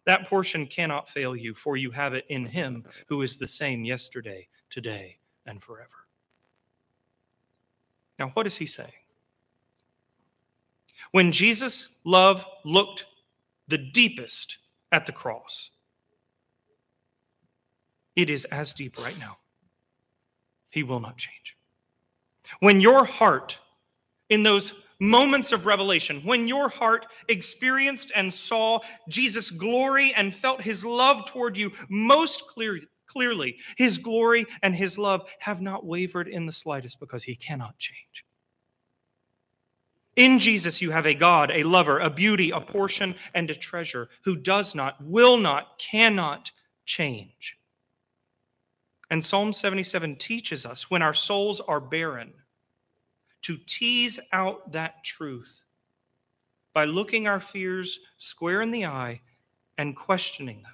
that 0.06 0.28
portion 0.28 0.66
cannot 0.66 1.10
fail 1.10 1.36
you, 1.36 1.54
for 1.54 1.78
you 1.78 1.92
have 1.92 2.14
it 2.14 2.26
in 2.30 2.46
him 2.46 2.84
who 3.08 3.22
is 3.22 3.38
the 3.38 3.48
same 3.48 3.84
yesterday, 3.86 4.48
today, 4.70 5.18
and 5.46 5.62
forever. 5.62 6.08
Now, 8.18 8.30
what 8.34 8.48
is 8.48 8.56
he 8.58 8.66
saying? 8.66 8.92
When 11.12 11.32
Jesus' 11.32 12.00
love 12.04 12.46
looked 12.66 13.06
the 13.68 13.78
deepest 13.78 14.58
at 14.92 15.06
the 15.06 15.12
cross, 15.12 15.72
it 18.16 18.30
is 18.30 18.46
as 18.46 18.74
deep 18.74 18.98
right 18.98 19.18
now. 19.18 19.38
He 20.70 20.84
will 20.84 21.00
not 21.00 21.18
change. 21.18 21.58
When 22.60 22.82
your 22.82 23.06
heart, 23.06 23.58
in 24.30 24.44
those 24.44 24.74
moments 25.00 25.52
of 25.52 25.66
revelation, 25.66 26.22
when 26.24 26.48
your 26.48 26.70
heart 26.70 27.06
experienced 27.28 28.12
and 28.16 28.34
saw 28.34 28.80
Jesus' 29.08 29.52
glory 29.52 30.14
and 30.16 30.36
felt 30.36 30.62
his 30.62 30.84
love 30.84 31.26
toward 31.26 31.58
you 31.58 31.72
most 31.90 32.48
clearly, 32.48 32.88
clearly, 33.08 33.58
his 33.78 33.98
glory 33.98 34.46
and 34.62 34.76
his 34.76 34.98
love 34.98 35.30
have 35.40 35.62
not 35.62 35.86
wavered 35.86 36.28
in 36.28 36.46
the 36.46 36.52
slightest 36.52 37.00
because 37.00 37.24
he 37.24 37.36
cannot 37.36 37.78
change. 37.78 38.26
In 40.16 40.38
Jesus, 40.38 40.82
you 40.82 40.92
have 40.92 41.06
a 41.06 41.14
God, 41.14 41.50
a 41.50 41.64
lover, 41.64 42.00
a 42.00 42.10
beauty, 42.10 42.52
a 42.52 42.60
portion, 42.60 43.16
and 43.34 43.50
a 43.50 43.56
treasure 43.56 44.10
who 44.26 44.36
does 44.36 44.76
not, 44.76 44.96
will 45.02 45.38
not, 45.38 45.80
cannot 45.80 46.52
change. 46.86 47.58
And 49.10 49.24
Psalm 49.24 49.54
77 49.54 50.18
teaches 50.18 50.66
us 50.66 50.92
when 50.92 51.02
our 51.02 51.14
souls 51.14 51.62
are 51.62 51.80
barren 51.80 52.34
to 53.41 53.58
tease 53.65 54.19
out 54.32 54.71
that 54.71 55.04
truth 55.04 55.63
by 56.73 56.86
looking 56.86 57.28
our 57.28 57.39
fears 57.39 57.99
square 58.17 58.62
in 58.62 58.71
the 58.71 58.86
eye 58.86 59.21
and 59.78 59.95
questioning 59.95 60.62
them 60.62 60.73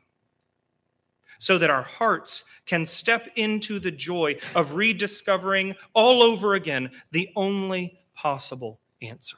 so 1.37 1.57
that 1.57 1.69
our 1.69 1.83
hearts 1.83 2.45
can 2.65 2.85
step 2.85 3.27
into 3.35 3.79
the 3.79 3.91
joy 3.91 4.35
of 4.55 4.73
rediscovering 4.73 5.75
all 5.93 6.23
over 6.23 6.55
again 6.55 6.89
the 7.11 7.29
only 7.35 7.99
possible 8.15 8.79
answer. 9.01 9.37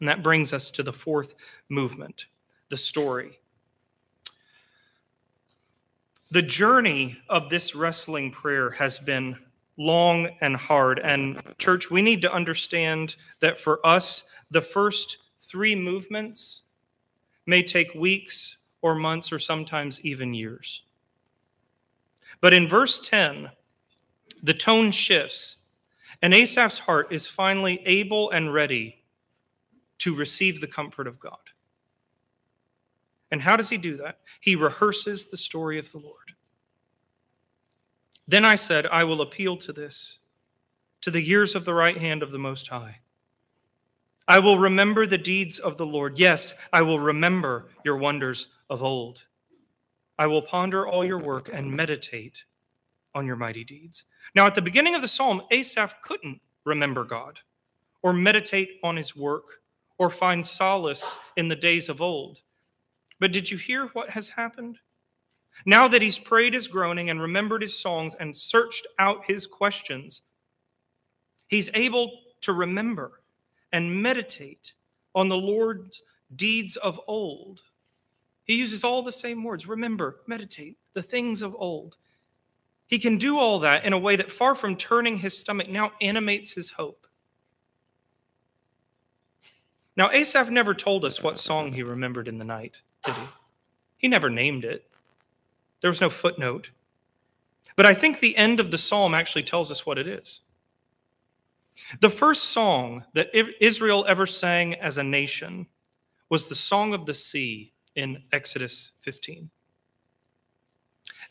And 0.00 0.08
that 0.08 0.22
brings 0.22 0.52
us 0.52 0.70
to 0.72 0.82
the 0.82 0.92
fourth 0.92 1.34
movement, 1.68 2.26
the 2.70 2.76
story. 2.76 3.38
The 6.30 6.42
journey 6.42 7.18
of 7.28 7.50
this 7.50 7.74
wrestling 7.74 8.30
prayer 8.30 8.70
has 8.70 8.98
been 8.98 9.38
long 9.76 10.28
and 10.40 10.56
hard. 10.56 10.98
And, 10.98 11.40
church, 11.58 11.90
we 11.90 12.02
need 12.02 12.22
to 12.22 12.32
understand 12.32 13.16
that 13.40 13.58
for 13.58 13.84
us, 13.84 14.24
the 14.50 14.62
first 14.62 15.18
three 15.38 15.74
movements 15.74 16.64
may 17.46 17.62
take 17.62 17.94
weeks 17.94 18.58
or 18.82 18.94
months 18.94 19.32
or 19.32 19.38
sometimes 19.38 20.00
even 20.02 20.34
years. 20.34 20.84
But 22.40 22.52
in 22.52 22.68
verse 22.68 23.00
10, 23.00 23.50
the 24.42 24.54
tone 24.54 24.90
shifts, 24.90 25.58
and 26.20 26.34
Asaph's 26.34 26.78
heart 26.78 27.12
is 27.12 27.26
finally 27.26 27.80
able 27.86 28.30
and 28.30 28.52
ready 28.52 29.04
to 29.98 30.14
receive 30.14 30.60
the 30.60 30.66
comfort 30.66 31.06
of 31.06 31.20
God. 31.20 31.38
And 33.30 33.40
how 33.40 33.56
does 33.56 33.70
he 33.70 33.76
do 33.78 33.96
that? 33.98 34.18
He 34.40 34.56
rehearses 34.56 35.30
the 35.30 35.36
story 35.36 35.78
of 35.78 35.90
the 35.92 35.98
Lord. 35.98 36.32
Then 38.28 38.44
I 38.44 38.54
said, 38.54 38.86
I 38.86 39.04
will 39.04 39.20
appeal 39.20 39.56
to 39.58 39.72
this, 39.72 40.18
to 41.00 41.10
the 41.10 41.22
years 41.22 41.54
of 41.54 41.64
the 41.64 41.74
right 41.74 41.96
hand 41.96 42.22
of 42.22 42.32
the 42.32 42.38
Most 42.38 42.68
High. 42.68 42.98
I 44.28 44.38
will 44.38 44.58
remember 44.58 45.04
the 45.04 45.18
deeds 45.18 45.58
of 45.58 45.76
the 45.76 45.86
Lord. 45.86 46.18
Yes, 46.18 46.54
I 46.72 46.82
will 46.82 47.00
remember 47.00 47.68
your 47.84 47.96
wonders 47.96 48.48
of 48.70 48.82
old. 48.82 49.24
I 50.18 50.26
will 50.26 50.42
ponder 50.42 50.86
all 50.86 51.04
your 51.04 51.18
work 51.18 51.50
and 51.52 51.70
meditate 51.70 52.44
on 53.14 53.26
your 53.26 53.36
mighty 53.36 53.64
deeds. 53.64 54.04
Now, 54.34 54.46
at 54.46 54.54
the 54.54 54.62
beginning 54.62 54.94
of 54.94 55.02
the 55.02 55.08
psalm, 55.08 55.42
Asaph 55.50 56.00
couldn't 56.02 56.40
remember 56.64 57.04
God 57.04 57.40
or 58.02 58.12
meditate 58.12 58.78
on 58.84 58.96
his 58.96 59.16
work 59.16 59.60
or 59.98 60.10
find 60.10 60.44
solace 60.44 61.16
in 61.36 61.48
the 61.48 61.56
days 61.56 61.88
of 61.88 62.00
old. 62.00 62.42
But 63.18 63.32
did 63.32 63.50
you 63.50 63.58
hear 63.58 63.86
what 63.88 64.10
has 64.10 64.28
happened? 64.28 64.78
Now 65.64 65.88
that 65.88 66.02
he's 66.02 66.18
prayed 66.18 66.54
his 66.54 66.68
groaning 66.68 67.10
and 67.10 67.20
remembered 67.20 67.62
his 67.62 67.78
songs 67.78 68.16
and 68.18 68.34
searched 68.34 68.86
out 68.98 69.24
his 69.24 69.46
questions, 69.46 70.22
he's 71.46 71.70
able 71.74 72.10
to 72.42 72.52
remember 72.52 73.20
and 73.72 74.02
meditate 74.02 74.72
on 75.14 75.28
the 75.28 75.36
Lord's 75.36 76.02
deeds 76.34 76.76
of 76.76 77.00
old. 77.06 77.62
He 78.44 78.56
uses 78.56 78.84
all 78.84 79.02
the 79.02 79.12
same 79.12 79.44
words 79.44 79.68
remember, 79.68 80.20
meditate, 80.26 80.76
the 80.94 81.02
things 81.02 81.42
of 81.42 81.54
old. 81.58 81.96
He 82.86 82.98
can 82.98 83.16
do 83.16 83.38
all 83.38 83.60
that 83.60 83.84
in 83.84 83.92
a 83.92 83.98
way 83.98 84.16
that, 84.16 84.30
far 84.30 84.54
from 84.54 84.76
turning 84.76 85.18
his 85.18 85.38
stomach, 85.38 85.68
now 85.68 85.92
animates 86.00 86.54
his 86.54 86.70
hope. 86.70 87.06
Now, 89.96 90.10
Asaph 90.10 90.50
never 90.50 90.74
told 90.74 91.04
us 91.04 91.22
what 91.22 91.38
song 91.38 91.72
he 91.72 91.82
remembered 91.82 92.28
in 92.28 92.38
the 92.38 92.44
night, 92.44 92.78
did 93.04 93.14
he? 93.14 93.22
He 93.98 94.08
never 94.08 94.28
named 94.28 94.64
it, 94.64 94.86
there 95.82 95.90
was 95.90 96.00
no 96.00 96.08
footnote. 96.08 96.70
But 97.76 97.84
I 97.84 97.92
think 97.92 98.18
the 98.18 98.36
end 98.36 98.58
of 98.58 98.70
the 98.70 98.78
psalm 98.78 99.14
actually 99.14 99.42
tells 99.42 99.70
us 99.70 99.84
what 99.84 99.98
it 99.98 100.06
is. 100.06 100.40
The 102.00 102.10
first 102.10 102.44
song 102.44 103.04
that 103.14 103.30
Israel 103.62 104.04
ever 104.08 104.26
sang 104.26 104.74
as 104.74 104.96
a 104.98 105.04
nation 105.04 105.66
was 106.28 106.48
the 106.48 106.54
Song 106.54 106.94
of 106.94 107.04
the 107.04 107.14
Sea 107.14 107.72
in 107.94 108.22
Exodus 108.32 108.92
15. 109.02 109.50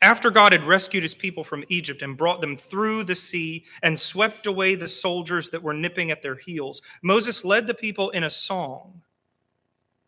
After 0.01 0.31
God 0.31 0.51
had 0.51 0.63
rescued 0.63 1.03
his 1.03 1.13
people 1.13 1.43
from 1.43 1.63
Egypt 1.69 2.01
and 2.01 2.17
brought 2.17 2.41
them 2.41 2.57
through 2.57 3.03
the 3.03 3.15
sea 3.15 3.65
and 3.83 3.99
swept 3.99 4.47
away 4.47 4.73
the 4.73 4.87
soldiers 4.87 5.51
that 5.51 5.61
were 5.61 5.73
nipping 5.73 6.09
at 6.09 6.23
their 6.23 6.35
heels, 6.35 6.81
Moses 7.03 7.45
led 7.45 7.67
the 7.67 7.73
people 7.73 8.09
in 8.11 8.23
a 8.23 8.29
song. 8.29 9.01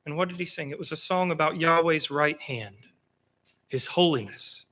And 0.06 0.18
what 0.18 0.30
did 0.30 0.38
he 0.38 0.46
sing? 0.46 0.72
It 0.72 0.80
was 0.80 0.92
a 0.92 0.98
song 0.98 1.32
about 1.32 1.60
Yahweh's 1.60 2.10
right 2.10 2.42
hand, 2.42 2.76
his 3.74 3.88
holiness, 3.88 4.68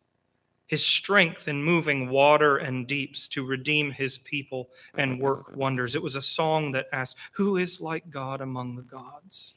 his 0.67 0.85
strength 0.85 1.47
in 1.47 1.63
moving 1.63 2.07
water 2.07 2.57
and 2.57 2.85
deeps 2.85 3.27
to 3.27 3.43
redeem 3.43 3.89
his 3.89 4.19
people 4.19 4.69
and 4.93 5.19
work 5.19 5.55
wonders. 5.55 5.95
It 5.95 6.03
was 6.03 6.15
a 6.15 6.21
song 6.21 6.71
that 6.73 6.85
asked, 6.93 7.17
Who 7.31 7.57
is 7.57 7.81
like 7.81 8.11
God 8.11 8.41
among 8.41 8.75
the 8.75 8.83
gods? 8.83 9.55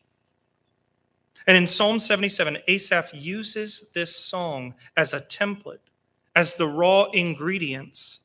And 1.46 1.58
in 1.58 1.66
Psalm 1.66 1.98
77, 1.98 2.56
Asaph 2.68 3.12
uses 3.12 3.90
this 3.92 4.16
song 4.16 4.74
as 4.96 5.12
a 5.12 5.20
template, 5.20 5.90
as 6.34 6.56
the 6.56 6.66
raw 6.66 7.02
ingredients 7.12 8.20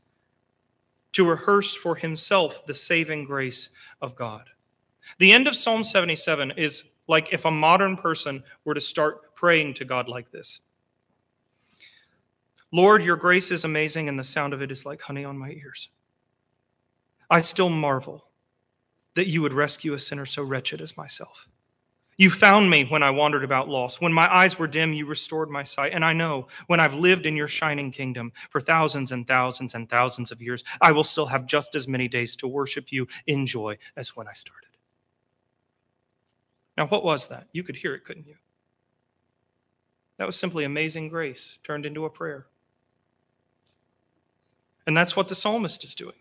to 1.12 1.30
rehearse 1.30 1.76
for 1.76 1.98
himself 1.98 2.66
the 2.66 2.74
saving 2.74 3.26
grace 3.26 3.72
of 4.02 4.16
God. 4.16 4.46
The 5.18 5.34
end 5.34 5.50
of 5.50 5.56
Psalm 5.56 5.84
77 5.84 6.52
is 6.52 6.92
like 7.10 7.34
if 7.34 7.44
a 7.44 7.52
modern 7.52 7.98
person 7.98 8.42
were 8.64 8.74
to 8.74 8.80
start 8.80 9.36
praying 9.36 9.74
to 9.74 9.84
God 9.84 10.08
like 10.08 10.32
this 10.32 10.62
Lord, 12.72 13.04
your 13.04 13.16
grace 13.16 13.52
is 13.52 13.66
amazing, 13.66 14.08
and 14.08 14.20
the 14.20 14.24
sound 14.24 14.54
of 14.54 14.62
it 14.62 14.72
is 14.72 14.86
like 14.86 15.02
honey 15.02 15.26
on 15.26 15.38
my 15.38 15.50
ears. 15.50 15.90
I 17.30 17.42
still 17.42 17.70
marvel 17.70 18.26
that 19.16 19.28
you 19.28 19.42
would 19.42 19.54
rescue 19.54 19.94
a 19.94 20.00
sinner 20.00 20.26
so 20.26 20.44
wretched 20.44 20.82
as 20.82 20.96
myself. 20.96 21.48
You 22.18 22.30
found 22.30 22.70
me 22.70 22.84
when 22.84 23.02
I 23.02 23.12
wandered 23.12 23.46
about 23.46 23.70
lost. 23.70 24.02
When 24.02 24.12
my 24.12 24.32
eyes 24.34 24.60
were 24.60 24.68
dim, 24.68 24.92
you 24.92 25.06
restored 25.06 25.50
my 25.50 25.64
sight. 25.64 25.94
And 25.94 26.04
I 26.04 26.12
know 26.12 26.48
when 26.68 26.82
I've 26.82 26.96
lived 26.96 27.26
in 27.26 27.38
your 27.38 27.48
shining 27.48 27.92
kingdom 27.92 28.34
for 28.50 28.60
thousands 28.60 29.14
and 29.14 29.26
thousands 29.26 29.74
and 29.74 29.90
thousands 29.90 30.30
of 30.30 30.42
years, 30.42 30.66
I 30.82 30.92
will 30.92 31.06
still 31.06 31.28
have 31.28 31.46
just 31.46 31.76
as 31.76 31.88
many 31.88 32.10
days 32.10 32.36
to 32.38 32.48
worship 32.48 32.92
you 32.92 33.08
in 33.26 33.46
joy 33.46 33.78
as 33.96 34.18
when 34.18 34.28
I 34.28 34.34
started. 34.34 34.72
Now, 36.78 36.88
what 36.88 37.06
was 37.06 37.30
that? 37.30 37.48
You 37.54 37.64
could 37.64 37.78
hear 37.78 37.96
it, 37.96 38.04
couldn't 38.04 38.28
you? 38.28 38.36
That 40.18 40.26
was 40.26 40.36
simply 40.36 40.66
amazing 40.66 41.08
grace 41.08 41.60
turned 41.64 41.86
into 41.86 42.04
a 42.04 42.10
prayer. 42.10 42.48
And 44.89 44.97
that's 44.97 45.15
what 45.15 45.28
the 45.28 45.36
psalmist 45.36 45.84
is 45.84 45.93
doing. 45.93 46.15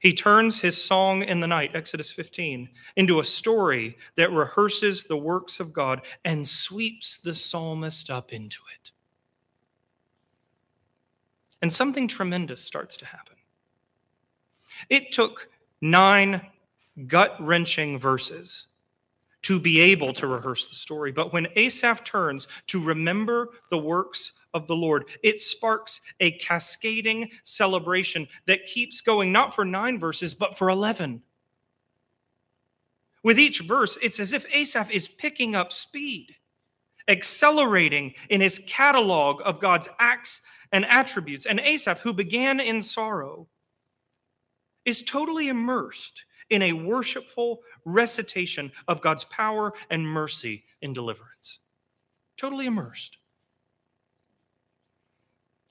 He 0.00 0.14
turns 0.14 0.58
his 0.58 0.82
song 0.82 1.22
in 1.22 1.40
the 1.40 1.46
night, 1.46 1.72
Exodus 1.74 2.10
15, 2.10 2.66
into 2.96 3.20
a 3.20 3.24
story 3.24 3.98
that 4.14 4.32
rehearses 4.32 5.04
the 5.04 5.18
works 5.18 5.60
of 5.60 5.70
God 5.70 6.00
and 6.24 6.48
sweeps 6.48 7.18
the 7.18 7.34
psalmist 7.34 8.08
up 8.08 8.32
into 8.32 8.60
it. 8.74 8.92
And 11.60 11.70
something 11.70 12.08
tremendous 12.08 12.62
starts 12.62 12.96
to 12.96 13.04
happen. 13.04 13.36
It 14.88 15.12
took 15.12 15.50
nine 15.82 16.40
gut 17.06 17.36
wrenching 17.38 17.98
verses 17.98 18.68
to 19.42 19.58
be 19.58 19.80
able 19.80 20.12
to 20.12 20.26
rehearse 20.26 20.68
the 20.68 20.74
story. 20.74 21.12
But 21.12 21.32
when 21.32 21.48
Asaph 21.56 22.04
turns 22.04 22.48
to 22.68 22.82
remember 22.82 23.50
the 23.70 23.78
works 23.78 24.32
of 24.54 24.66
the 24.66 24.76
Lord. 24.76 25.06
It 25.22 25.40
sparks 25.40 26.00
a 26.20 26.32
cascading 26.32 27.30
celebration 27.42 28.28
that 28.46 28.66
keeps 28.66 29.00
going, 29.00 29.32
not 29.32 29.54
for 29.54 29.64
nine 29.64 29.98
verses, 29.98 30.34
but 30.34 30.56
for 30.56 30.68
11. 30.68 31.22
With 33.22 33.38
each 33.38 33.60
verse, 33.60 33.96
it's 34.02 34.20
as 34.20 34.32
if 34.32 34.52
Asaph 34.54 34.90
is 34.90 35.08
picking 35.08 35.54
up 35.54 35.72
speed, 35.72 36.34
accelerating 37.08 38.14
in 38.30 38.40
his 38.40 38.60
catalog 38.66 39.40
of 39.44 39.60
God's 39.60 39.88
acts 39.98 40.42
and 40.72 40.84
attributes. 40.86 41.46
And 41.46 41.60
Asaph, 41.60 42.00
who 42.00 42.12
began 42.12 42.58
in 42.58 42.82
sorrow, 42.82 43.48
is 44.84 45.02
totally 45.02 45.48
immersed 45.48 46.24
in 46.52 46.62
a 46.62 46.72
worshipful 46.74 47.62
recitation 47.86 48.70
of 48.86 49.00
God's 49.00 49.24
power 49.24 49.72
and 49.90 50.06
mercy 50.06 50.64
in 50.82 50.92
deliverance. 50.92 51.60
Totally 52.36 52.66
immersed. 52.66 53.16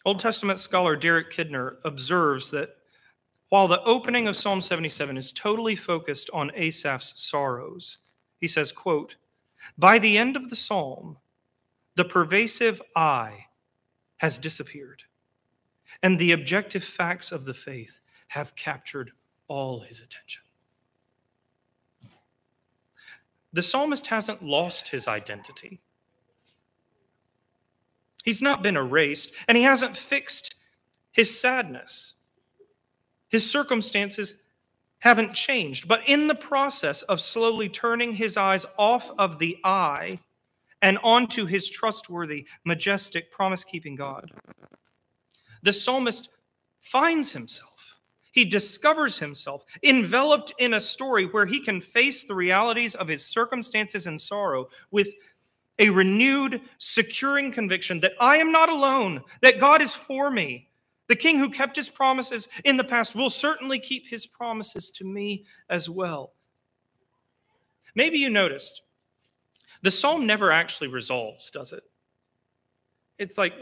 Old 0.03 0.19
Testament 0.19 0.57
scholar 0.57 0.95
Derek 0.95 1.31
Kidner 1.31 1.75
observes 1.85 2.49
that 2.49 2.77
while 3.49 3.67
the 3.67 3.83
opening 3.83 4.27
of 4.27 4.35
Psalm 4.35 4.59
77 4.59 5.17
is 5.17 5.31
totally 5.31 5.75
focused 5.75 6.31
on 6.33 6.51
Asaph's 6.55 7.13
sorrows, 7.21 7.99
he 8.39 8.47
says, 8.47 8.71
quote, 8.71 9.17
by 9.77 9.99
the 9.99 10.17
end 10.17 10.35
of 10.35 10.49
the 10.49 10.55
psalm, 10.55 11.17
the 11.93 12.05
pervasive 12.05 12.81
I 12.95 13.45
has 14.17 14.39
disappeared, 14.39 15.03
and 16.01 16.17
the 16.17 16.31
objective 16.31 16.83
facts 16.83 17.31
of 17.31 17.45
the 17.45 17.53
faith 17.53 17.99
have 18.29 18.55
captured 18.55 19.11
all 19.47 19.81
his 19.81 19.99
attention. 19.99 20.41
The 23.53 23.63
psalmist 23.63 24.07
hasn't 24.07 24.43
lost 24.43 24.89
his 24.89 25.07
identity. 25.07 25.81
He's 28.23 28.41
not 28.41 28.63
been 28.63 28.77
erased, 28.77 29.33
and 29.47 29.57
he 29.57 29.63
hasn't 29.63 29.97
fixed 29.97 30.55
his 31.11 31.39
sadness. 31.39 32.13
His 33.29 33.49
circumstances 33.49 34.43
haven't 34.99 35.33
changed, 35.33 35.87
but 35.87 36.07
in 36.07 36.27
the 36.27 36.35
process 36.35 37.01
of 37.03 37.19
slowly 37.19 37.67
turning 37.67 38.13
his 38.13 38.37
eyes 38.37 38.65
off 38.77 39.11
of 39.17 39.39
the 39.39 39.57
I 39.63 40.19
and 40.81 40.99
onto 41.03 41.45
his 41.45 41.69
trustworthy, 41.69 42.47
majestic, 42.63 43.31
promise 43.31 43.63
keeping 43.63 43.95
God, 43.95 44.31
the 45.63 45.73
psalmist 45.73 46.29
finds 46.79 47.31
himself. 47.31 47.80
He 48.31 48.45
discovers 48.45 49.17
himself 49.17 49.65
enveloped 49.83 50.53
in 50.57 50.73
a 50.73 50.81
story 50.81 51.25
where 51.25 51.45
he 51.45 51.59
can 51.59 51.81
face 51.81 52.23
the 52.23 52.35
realities 52.35 52.95
of 52.95 53.07
his 53.07 53.25
circumstances 53.25 54.07
and 54.07 54.19
sorrow 54.19 54.69
with 54.89 55.09
a 55.79 55.89
renewed, 55.89 56.61
securing 56.77 57.51
conviction 57.51 57.99
that 58.01 58.13
I 58.19 58.37
am 58.37 58.51
not 58.51 58.69
alone, 58.69 59.21
that 59.41 59.59
God 59.59 59.81
is 59.81 59.93
for 59.93 60.31
me. 60.31 60.69
The 61.07 61.15
king 61.15 61.39
who 61.39 61.49
kept 61.49 61.75
his 61.75 61.89
promises 61.89 62.47
in 62.63 62.77
the 62.77 62.83
past 62.83 63.15
will 63.15 63.29
certainly 63.29 63.79
keep 63.79 64.07
his 64.07 64.25
promises 64.25 64.91
to 64.91 65.05
me 65.05 65.45
as 65.69 65.89
well. 65.89 66.33
Maybe 67.95 68.17
you 68.17 68.29
noticed 68.29 68.83
the 69.81 69.91
psalm 69.91 70.25
never 70.25 70.51
actually 70.51 70.87
resolves, 70.87 71.51
does 71.51 71.73
it? 71.73 71.83
It's 73.17 73.37
like, 73.37 73.53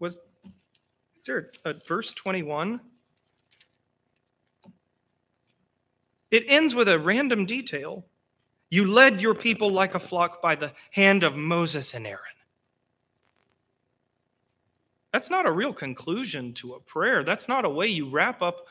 was 0.00 0.18
is 1.16 1.26
there 1.26 1.52
a 1.64 1.74
verse 1.86 2.12
21? 2.14 2.80
It 6.32 6.44
ends 6.48 6.74
with 6.74 6.88
a 6.88 6.98
random 6.98 7.44
detail. 7.44 8.06
You 8.70 8.86
led 8.86 9.20
your 9.20 9.34
people 9.34 9.70
like 9.70 9.94
a 9.94 10.00
flock 10.00 10.40
by 10.40 10.54
the 10.54 10.72
hand 10.90 11.22
of 11.22 11.36
Moses 11.36 11.92
and 11.92 12.06
Aaron. 12.06 12.18
That's 15.12 15.28
not 15.28 15.44
a 15.44 15.52
real 15.52 15.74
conclusion 15.74 16.54
to 16.54 16.72
a 16.72 16.80
prayer. 16.80 17.22
That's 17.22 17.48
not 17.48 17.66
a 17.66 17.68
way 17.68 17.86
you 17.88 18.08
wrap 18.08 18.40
up 18.40 18.66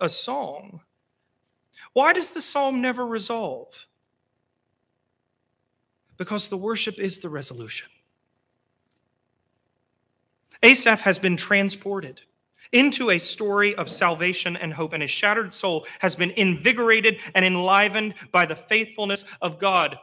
a 0.00 0.08
song. 0.08 0.82
Why 1.94 2.12
does 2.12 2.32
the 2.32 2.42
psalm 2.42 2.82
never 2.82 3.06
resolve? 3.06 3.86
Because 6.18 6.50
the 6.50 6.58
worship 6.58 7.00
is 7.00 7.20
the 7.20 7.30
resolution. 7.30 7.88
Asaph 10.62 11.00
has 11.00 11.18
been 11.18 11.38
transported 11.38 12.20
into 12.72 13.10
a 13.10 13.18
story 13.18 13.74
of 13.74 13.90
salvation 13.90 14.56
and 14.56 14.72
hope, 14.72 14.92
and 14.92 15.02
his 15.02 15.10
shattered 15.10 15.54
soul 15.54 15.86
has 16.00 16.16
been 16.16 16.30
invigorated 16.32 17.18
and 17.34 17.44
enlivened 17.44 18.14
by 18.32 18.46
the 18.46 18.56
faithfulness 18.56 19.24
of 19.40 19.58
God. 19.58 19.98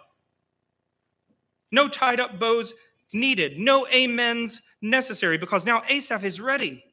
No 1.71 1.87
tied 1.87 2.19
up 2.19 2.39
bows 2.39 2.73
needed, 3.11 3.59
no 3.59 3.87
amens 3.87 4.61
necessary, 4.81 5.37
because 5.37 5.65
now 5.65 5.83
Asaph 5.89 6.23
is 6.23 6.39
ready 6.39 6.83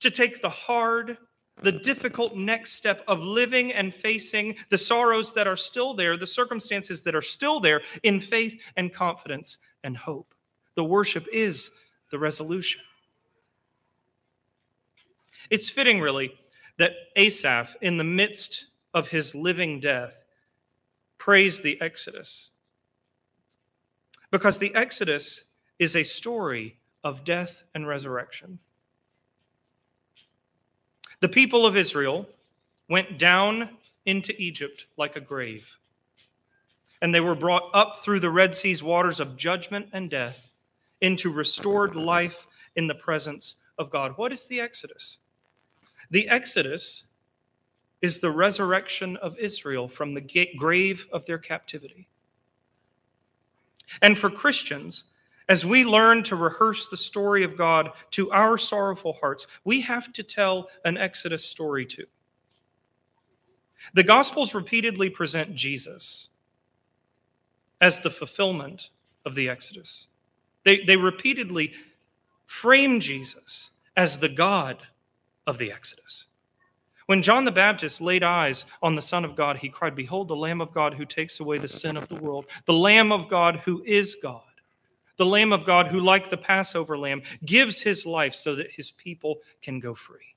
to 0.00 0.10
take 0.10 0.42
the 0.42 0.48
hard, 0.48 1.16
the 1.62 1.72
difficult 1.72 2.36
next 2.36 2.72
step 2.72 3.02
of 3.06 3.20
living 3.20 3.72
and 3.72 3.94
facing 3.94 4.56
the 4.68 4.78
sorrows 4.78 5.32
that 5.34 5.46
are 5.46 5.56
still 5.56 5.94
there, 5.94 6.16
the 6.16 6.26
circumstances 6.26 7.02
that 7.02 7.14
are 7.14 7.22
still 7.22 7.60
there, 7.60 7.82
in 8.02 8.20
faith 8.20 8.60
and 8.76 8.92
confidence 8.92 9.58
and 9.84 9.96
hope. 9.96 10.34
The 10.74 10.84
worship 10.84 11.26
is 11.32 11.70
the 12.10 12.18
resolution. 12.18 12.82
It's 15.50 15.68
fitting, 15.68 16.00
really, 16.00 16.34
that 16.78 16.92
Asaph, 17.16 17.76
in 17.80 17.96
the 17.96 18.04
midst 18.04 18.66
of 18.92 19.08
his 19.08 19.34
living 19.34 19.80
death, 19.80 20.24
praised 21.18 21.62
the 21.62 21.80
Exodus. 21.80 22.50
Because 24.30 24.58
the 24.58 24.74
Exodus 24.74 25.44
is 25.78 25.96
a 25.96 26.02
story 26.02 26.76
of 27.02 27.24
death 27.24 27.64
and 27.74 27.86
resurrection. 27.86 28.58
The 31.20 31.28
people 31.28 31.66
of 31.66 31.76
Israel 31.76 32.26
went 32.88 33.18
down 33.18 33.70
into 34.06 34.34
Egypt 34.40 34.86
like 34.96 35.16
a 35.16 35.20
grave, 35.20 35.78
and 37.00 37.14
they 37.14 37.20
were 37.20 37.34
brought 37.34 37.70
up 37.72 37.98
through 37.98 38.20
the 38.20 38.30
Red 38.30 38.54
Sea's 38.54 38.82
waters 38.82 39.20
of 39.20 39.36
judgment 39.36 39.88
and 39.92 40.10
death 40.10 40.50
into 41.00 41.30
restored 41.30 41.96
life 41.96 42.46
in 42.76 42.86
the 42.86 42.94
presence 42.94 43.56
of 43.78 43.90
God. 43.90 44.12
What 44.16 44.32
is 44.32 44.46
the 44.46 44.60
Exodus? 44.60 45.18
The 46.14 46.28
Exodus 46.28 47.06
is 48.00 48.20
the 48.20 48.30
resurrection 48.30 49.16
of 49.16 49.36
Israel 49.36 49.88
from 49.88 50.14
the 50.14 50.48
grave 50.56 51.08
of 51.12 51.26
their 51.26 51.38
captivity. 51.38 52.06
And 54.00 54.16
for 54.16 54.30
Christians, 54.30 55.06
as 55.48 55.66
we 55.66 55.84
learn 55.84 56.22
to 56.22 56.36
rehearse 56.36 56.86
the 56.86 56.96
story 56.96 57.42
of 57.42 57.58
God 57.58 57.90
to 58.12 58.30
our 58.30 58.56
sorrowful 58.56 59.14
hearts, 59.14 59.48
we 59.64 59.80
have 59.80 60.12
to 60.12 60.22
tell 60.22 60.68
an 60.84 60.96
Exodus 60.96 61.44
story 61.44 61.84
too. 61.84 62.06
The 63.94 64.04
Gospels 64.04 64.54
repeatedly 64.54 65.10
present 65.10 65.56
Jesus 65.56 66.28
as 67.80 67.98
the 67.98 68.10
fulfillment 68.10 68.90
of 69.26 69.34
the 69.34 69.48
Exodus. 69.48 70.06
They, 70.62 70.84
they 70.84 70.96
repeatedly 70.96 71.72
frame 72.46 73.00
Jesus 73.00 73.72
as 73.96 74.16
the 74.16 74.28
God 74.28 74.78
of 75.46 75.58
the 75.58 75.72
Exodus. 75.72 76.26
When 77.06 77.20
John 77.20 77.44
the 77.44 77.52
Baptist 77.52 78.00
laid 78.00 78.22
eyes 78.22 78.64
on 78.82 78.94
the 78.94 79.02
Son 79.02 79.24
of 79.24 79.36
God, 79.36 79.58
he 79.58 79.68
cried, 79.68 79.94
Behold, 79.94 80.28
the 80.28 80.36
Lamb 80.36 80.60
of 80.60 80.72
God 80.72 80.94
who 80.94 81.04
takes 81.04 81.40
away 81.40 81.58
the 81.58 81.68
sin 81.68 81.96
of 81.96 82.08
the 82.08 82.14
world, 82.14 82.46
the 82.64 82.72
Lamb 82.72 83.12
of 83.12 83.28
God 83.28 83.60
who 83.64 83.82
is 83.84 84.16
God, 84.22 84.42
the 85.16 85.26
Lamb 85.26 85.52
of 85.52 85.66
God 85.66 85.86
who, 85.86 86.00
like 86.00 86.30
the 86.30 86.36
Passover 86.36 86.96
lamb, 86.96 87.22
gives 87.44 87.82
his 87.82 88.06
life 88.06 88.34
so 88.34 88.54
that 88.54 88.72
his 88.72 88.90
people 88.90 89.40
can 89.60 89.80
go 89.80 89.94
free. 89.94 90.34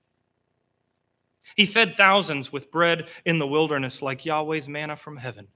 He 1.56 1.66
fed 1.66 1.96
thousands 1.96 2.52
with 2.52 2.70
bread 2.70 3.08
in 3.26 3.40
the 3.40 3.48
wilderness 3.48 4.02
like 4.02 4.26
Yahweh's 4.26 4.68
manna 4.68 4.98
from 4.98 5.18
heaven. 5.18 5.48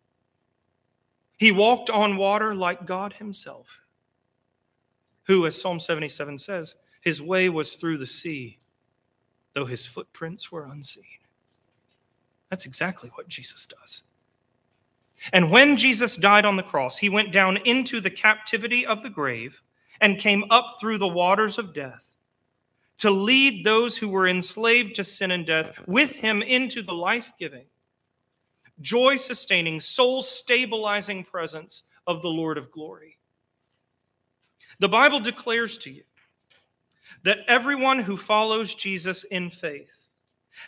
He 1.37 1.51
walked 1.51 1.89
on 1.89 2.17
water 2.17 2.55
like 2.55 2.85
God 2.85 3.13
himself, 3.13 3.67
who, 5.23 5.45
as 5.45 5.59
Psalm 5.59 5.79
77 5.79 6.37
says, 6.37 6.75
his 7.01 7.21
way 7.21 7.49
was 7.49 7.75
through 7.75 7.97
the 7.97 8.07
sea 8.07 8.60
though 9.53 9.65
his 9.65 9.85
footprints 9.85 10.51
were 10.51 10.65
unseen. 10.65 11.03
That's 12.49 12.65
exactly 12.65 13.09
what 13.15 13.27
Jesus 13.27 13.65
does. 13.65 14.03
And 15.33 15.51
when 15.51 15.77
Jesus 15.77 16.15
died 16.15 16.45
on 16.45 16.55
the 16.55 16.63
cross, 16.63 16.97
he 16.97 17.09
went 17.09 17.31
down 17.31 17.57
into 17.57 18.01
the 18.01 18.09
captivity 18.09 18.85
of 18.85 19.03
the 19.03 19.09
grave 19.09 19.61
and 19.99 20.17
came 20.17 20.43
up 20.49 20.77
through 20.79 20.97
the 20.97 21.07
waters 21.07 21.57
of 21.57 21.73
death 21.73 22.15
to 22.97 23.09
lead 23.09 23.63
those 23.63 23.97
who 23.97 24.09
were 24.09 24.27
enslaved 24.27 24.95
to 24.95 25.03
sin 25.03 25.31
and 25.31 25.45
death 25.45 25.83
with 25.87 26.11
him 26.11 26.41
into 26.41 26.81
the 26.81 26.93
life 26.93 27.31
giving, 27.39 27.65
joy 28.79 29.15
sustaining, 29.15 29.79
soul 29.79 30.21
stabilizing 30.21 31.23
presence 31.23 31.83
of 32.07 32.21
the 32.21 32.29
Lord 32.29 32.57
of 32.57 32.71
glory. 32.71 33.17
The 34.79 34.89
Bible 34.89 35.19
declares 35.19 35.77
to 35.79 35.91
you 35.91 36.03
that 37.23 37.39
everyone 37.47 37.99
who 37.99 38.17
follows 38.17 38.75
Jesus 38.75 39.23
in 39.25 39.49
faith 39.49 40.07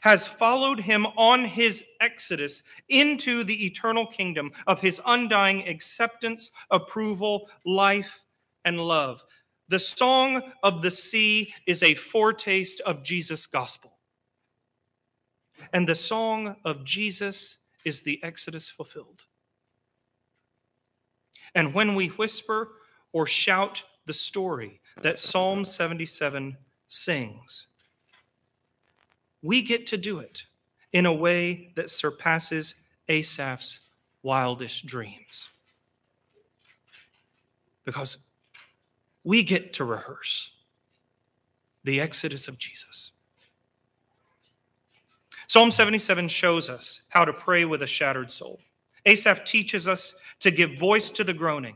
has 0.02 0.28
followed 0.28 0.80
him 0.80 1.06
on 1.18 1.44
his 1.46 1.84
exodus 2.00 2.64
into 2.89 3.44
the 3.44 3.66
eternal 3.66 4.06
kingdom 4.06 4.52
of 4.68 4.82
his 4.82 5.02
undying 5.06 5.68
acceptance, 5.68 6.52
approval, 6.72 7.50
life, 7.66 8.26
and 8.66 8.80
love. 8.80 9.24
The 9.70 9.80
song 9.80 10.41
of 10.64 10.82
the 10.82 10.91
sea 10.91 11.54
is 11.66 11.84
a 11.84 11.96
foretaste 11.96 12.82
of 12.82 13.04
Jesus' 13.04 13.46
gospel. 13.46 13.98
And 15.72 15.88
the 15.88 15.96
song 15.96 16.56
of 16.66 16.84
Jesus 16.84 17.60
is 17.86 18.02
the 18.02 18.22
exodus 18.24 18.70
fulfilled. 18.70 19.24
And 21.56 21.74
when 21.74 21.96
we 21.96 22.08
whisper 22.08 22.72
or 23.12 23.28
shout 23.28 23.84
the 24.06 24.14
story 24.14 24.82
that 25.02 25.20
Psalm 25.20 25.66
77 25.66 26.58
sings. 26.88 27.68
We 29.41 29.62
get 29.62 29.88
to 29.88 29.98
do 29.98 30.20
it 30.20 30.44
in 30.94 31.06
a 31.06 31.14
way 31.14 31.72
that 31.76 31.89
surpasses 31.89 32.76
Asaph's 33.10 33.89
wildest 34.22 34.86
dreams. 34.86 35.50
Because 37.84 38.18
we 39.24 39.44
get 39.44 39.74
to 39.74 39.84
rehearse 39.84 40.52
the 41.84 42.00
exodus 42.00 42.48
of 42.48 42.58
Jesus. 42.58 43.12
Psalm 45.48 45.70
77 45.70 46.30
shows 46.30 46.70
us 46.70 47.02
how 47.10 47.26
to 47.26 47.34
pray 47.34 47.66
with 47.66 47.82
a 47.82 47.88
shattered 47.88 48.32
soul. 48.32 48.60
Asaph 49.06 49.44
teaches 49.44 49.88
us 49.88 50.16
to 50.39 50.52
give 50.52 50.80
voice 50.80 51.12
to 51.12 51.24
the 51.24 51.34
groaning, 51.34 51.76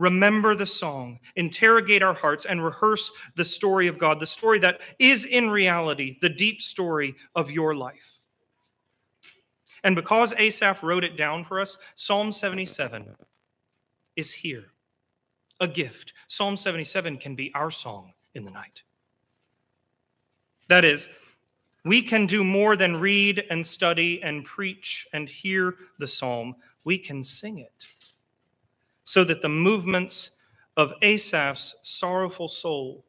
remember 0.00 0.54
the 0.54 0.66
song, 0.66 1.20
interrogate 1.36 2.02
our 2.02 2.14
hearts, 2.14 2.46
and 2.46 2.64
rehearse 2.64 3.12
the 3.36 3.44
story 3.44 3.86
of 3.86 3.98
God, 3.98 4.18
the 4.18 4.26
story 4.26 4.58
that 4.58 4.80
is 4.98 5.26
in 5.26 5.50
reality 5.50 6.16
the 6.20 6.28
deep 6.28 6.60
story 6.60 7.14
of 7.36 7.50
your 7.50 7.76
life. 7.76 8.18
And 9.84 9.94
because 9.94 10.32
Asaph 10.36 10.82
wrote 10.82 11.04
it 11.04 11.16
down 11.16 11.44
for 11.44 11.60
us, 11.60 11.76
Psalm 11.94 12.32
77 12.32 13.14
is 14.16 14.32
here, 14.32 14.72
a 15.60 15.68
gift. 15.68 16.14
Psalm 16.28 16.56
77 16.56 17.18
can 17.18 17.34
be 17.34 17.52
our 17.54 17.70
song 17.70 18.12
in 18.34 18.44
the 18.44 18.50
night. 18.50 18.82
That 20.68 20.84
is, 20.84 21.08
we 21.84 22.00
can 22.00 22.24
do 22.24 22.42
more 22.42 22.74
than 22.74 22.96
read 22.96 23.44
and 23.50 23.66
study 23.66 24.22
and 24.22 24.44
preach 24.44 25.06
and 25.12 25.28
hear 25.28 25.76
the 25.98 26.06
psalm. 26.06 26.56
We 26.84 26.96
can 26.96 27.22
sing 27.22 27.58
it 27.58 27.86
so 29.10 29.24
that 29.24 29.42
the 29.42 29.48
movements 29.48 30.38
of 30.76 30.94
Asaph's 31.02 31.74
sorrowful 31.82 32.46
soul 32.46 33.04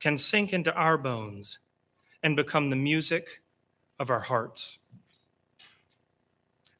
can 0.00 0.16
sink 0.16 0.54
into 0.54 0.72
our 0.72 0.96
bones 0.96 1.58
and 2.22 2.34
become 2.34 2.70
the 2.70 2.76
music 2.76 3.42
of 3.98 4.08
our 4.08 4.20
hearts. 4.20 4.78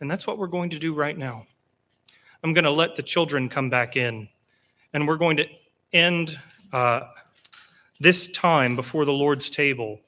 And 0.01 0.11
that's 0.11 0.27
what 0.27 0.39
we're 0.39 0.47
going 0.47 0.71
to 0.71 0.79
do 0.79 0.95
right 0.95 1.19
now. 1.19 1.45
I'm 2.43 2.55
going 2.55 2.65
to 2.65 2.71
let 2.71 2.97
the 2.97 3.03
children 3.03 3.51
come 3.51 3.69
back 3.69 3.99
in, 3.99 4.27
and 4.95 5.07
we're 5.07 5.19
going 5.19 5.37
to 5.37 5.47
end 5.93 6.41
uh, 6.73 7.01
this 8.01 8.33
time 8.33 8.75
before 8.75 9.05
the 9.05 9.13
Lord's 9.13 9.51
table 9.51 10.01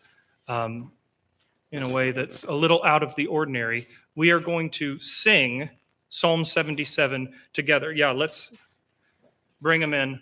um, 0.49 0.91
in 1.71 1.83
a 1.83 1.89
way 1.91 2.13
that's 2.13 2.45
a 2.45 2.55
little 2.55 2.83
out 2.83 3.03
of 3.03 3.15
the 3.15 3.27
ordinary. 3.27 3.87
We 4.15 4.31
are 4.31 4.41
going 4.41 4.71
to 4.71 4.99
sing 5.01 5.69
Psalm 6.13 6.45
77 6.45 7.33
together. 7.55 7.91
Yeah, 7.91 8.11
let's 8.11 8.55
bring 9.63 9.81
them 9.81 9.95
in. 9.95 10.21